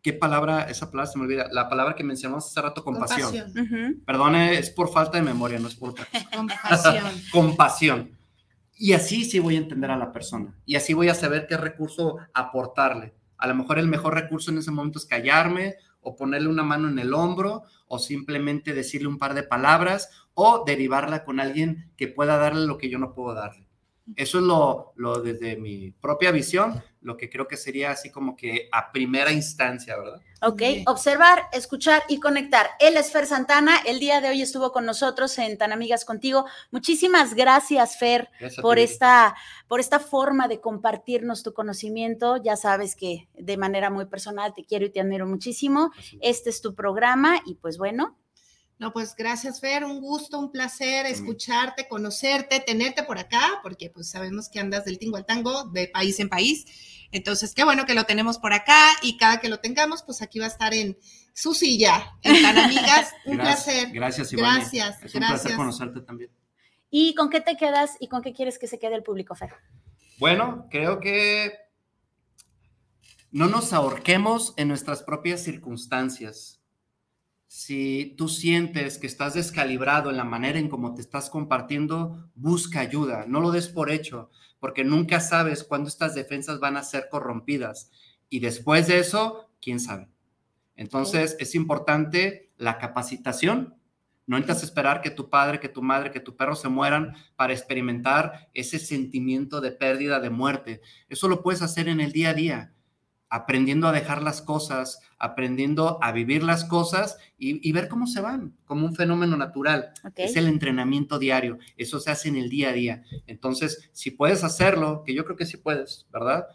[0.00, 0.62] ¿Qué palabra?
[0.62, 1.48] Esa palabra se me olvida.
[1.50, 3.32] La palabra que mencionamos hace rato, compasión.
[3.32, 4.02] compasión.
[4.06, 5.92] Perdone, es por falta de memoria, no es por
[6.36, 7.04] Compasión.
[7.32, 8.18] compasión.
[8.76, 10.54] Y así sí voy a entender a la persona.
[10.66, 13.14] Y así voy a saber qué recurso aportarle.
[13.38, 16.88] A lo mejor el mejor recurso en ese momento es callarme o ponerle una mano
[16.88, 22.08] en el hombro o simplemente decirle un par de palabras o derivarla con alguien que
[22.08, 23.66] pueda darle lo que yo no puedo darle.
[24.16, 28.36] Eso es lo, lo desde mi propia visión, lo que creo que sería así como
[28.36, 30.20] que a primera instancia, ¿verdad?
[30.42, 32.68] Ok, observar, escuchar y conectar.
[32.80, 36.44] Él es Fer Santana, el día de hoy estuvo con nosotros en Tan Amigas Contigo.
[36.70, 38.28] Muchísimas gracias, Fer,
[38.60, 39.34] por, esta,
[39.68, 42.36] por esta forma de compartirnos tu conocimiento.
[42.36, 45.92] Ya sabes que de manera muy personal te quiero y te admiro muchísimo.
[46.20, 48.18] Este es tu programa y pues bueno,
[48.78, 54.10] no, pues gracias, Fer, un gusto, un placer escucharte, conocerte, tenerte por acá, porque pues
[54.10, 56.66] sabemos que andas del tingo al tango, de país en país.
[57.12, 60.40] Entonces, qué bueno que lo tenemos por acá y cada que lo tengamos, pues aquí
[60.40, 60.98] va a estar en
[61.32, 63.12] su silla, en Tan Amigas.
[63.26, 63.92] Un placer.
[63.92, 64.56] Gracias, Iván.
[64.56, 66.30] Gracias, es un placer conocerte también.
[66.90, 69.54] ¿Y con qué te quedas y con qué quieres que se quede el público, Fer?
[70.18, 71.52] Bueno, creo que
[73.30, 76.63] no nos ahorquemos en nuestras propias circunstancias
[77.54, 82.80] si tú sientes que estás descalibrado en la manera en cómo te estás compartiendo, busca
[82.80, 84.28] ayuda, no lo des por hecho,
[84.58, 87.92] porque nunca sabes cuándo estas defensas van a ser corrompidas.
[88.28, 90.08] Y después de eso, quién sabe.
[90.74, 93.76] Entonces, es importante la capacitación.
[94.26, 97.52] No necesitas esperar que tu padre, que tu madre, que tu perro se mueran para
[97.52, 100.80] experimentar ese sentimiento de pérdida, de muerte.
[101.08, 102.74] Eso lo puedes hacer en el día a día
[103.34, 108.56] aprendiendo a dejar las cosas, aprendiendo a vivir las cosas y, ver cómo se van,
[108.64, 109.90] como un fenómeno natural.
[110.14, 113.02] Es el entrenamiento diario, eso se hace en el día a día.
[113.26, 116.46] Entonces, si puedes hacerlo, que yo creo que sí puedes, ¿verdad?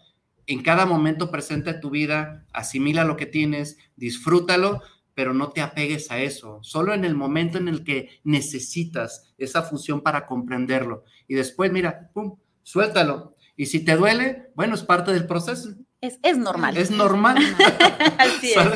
[0.47, 4.81] En cada momento presente de tu vida, asimila lo que tienes, disfrútalo,
[5.13, 6.59] pero no te apegues a eso.
[6.61, 11.03] Solo en el momento en el que necesitas esa fusión para comprenderlo.
[11.27, 13.35] Y después, mira, pum, suéltalo.
[13.57, 15.75] Y si te duele, bueno, es parte del proceso.
[16.01, 16.77] Es, normal.
[16.77, 17.37] Es normal.
[18.17, 18.67] Así es.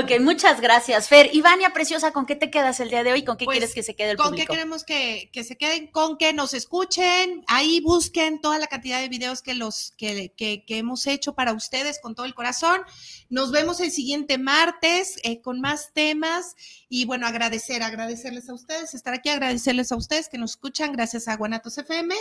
[0.00, 1.28] Ok, muchas gracias, Fer.
[1.32, 3.24] Ivania Preciosa, ¿con qué te quedas el día de hoy?
[3.24, 4.30] ¿Con qué pues, quieres que se quede el público?
[4.30, 5.88] ¿Con qué queremos que, se queden?
[5.88, 7.42] Con que nos escuchen.
[7.48, 11.98] Ahí busquen toda la cantidad de videos que, los, que, que, hemos hecho para ustedes
[12.00, 12.82] con todo el corazón.
[13.28, 16.54] Nos vemos el siguiente martes eh, con más temas.
[16.88, 20.92] Y bueno, agradecer, agradecerles a ustedes, estar aquí, agradecerles a ustedes que nos escuchan.
[20.92, 22.14] Gracias a Guanatos FM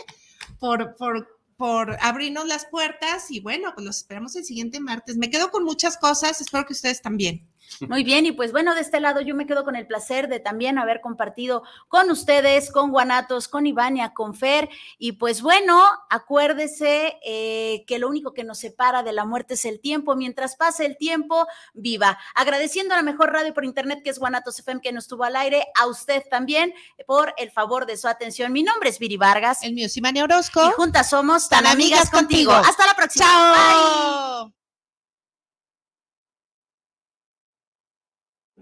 [0.60, 5.18] por, por por abrirnos las puertas y bueno, pues los esperamos el siguiente martes.
[5.18, 7.47] Me quedo con muchas cosas, espero que ustedes también.
[7.88, 10.39] Muy bien, y pues bueno, de este lado yo me quedo con el placer de
[10.39, 17.18] también haber compartido con ustedes, con Guanatos, con Ivania, con Fer, y pues bueno, acuérdese
[17.26, 20.86] eh, que lo único que nos separa de la muerte es el tiempo, mientras pase
[20.86, 22.18] el tiempo, viva.
[22.36, 25.36] Agradeciendo a la mejor radio por internet que es Guanatos FM que nos estuvo al
[25.36, 26.74] aire, a usted también
[27.05, 28.51] por el favor de su atención.
[28.51, 29.63] Mi nombre es Viri Vargas.
[29.63, 30.65] El mío es Ivania Orozco.
[30.68, 32.51] Y juntas somos tan, amigas, contigo.
[32.51, 33.26] Hasta la próxima.
[33.26, 34.57] Chao.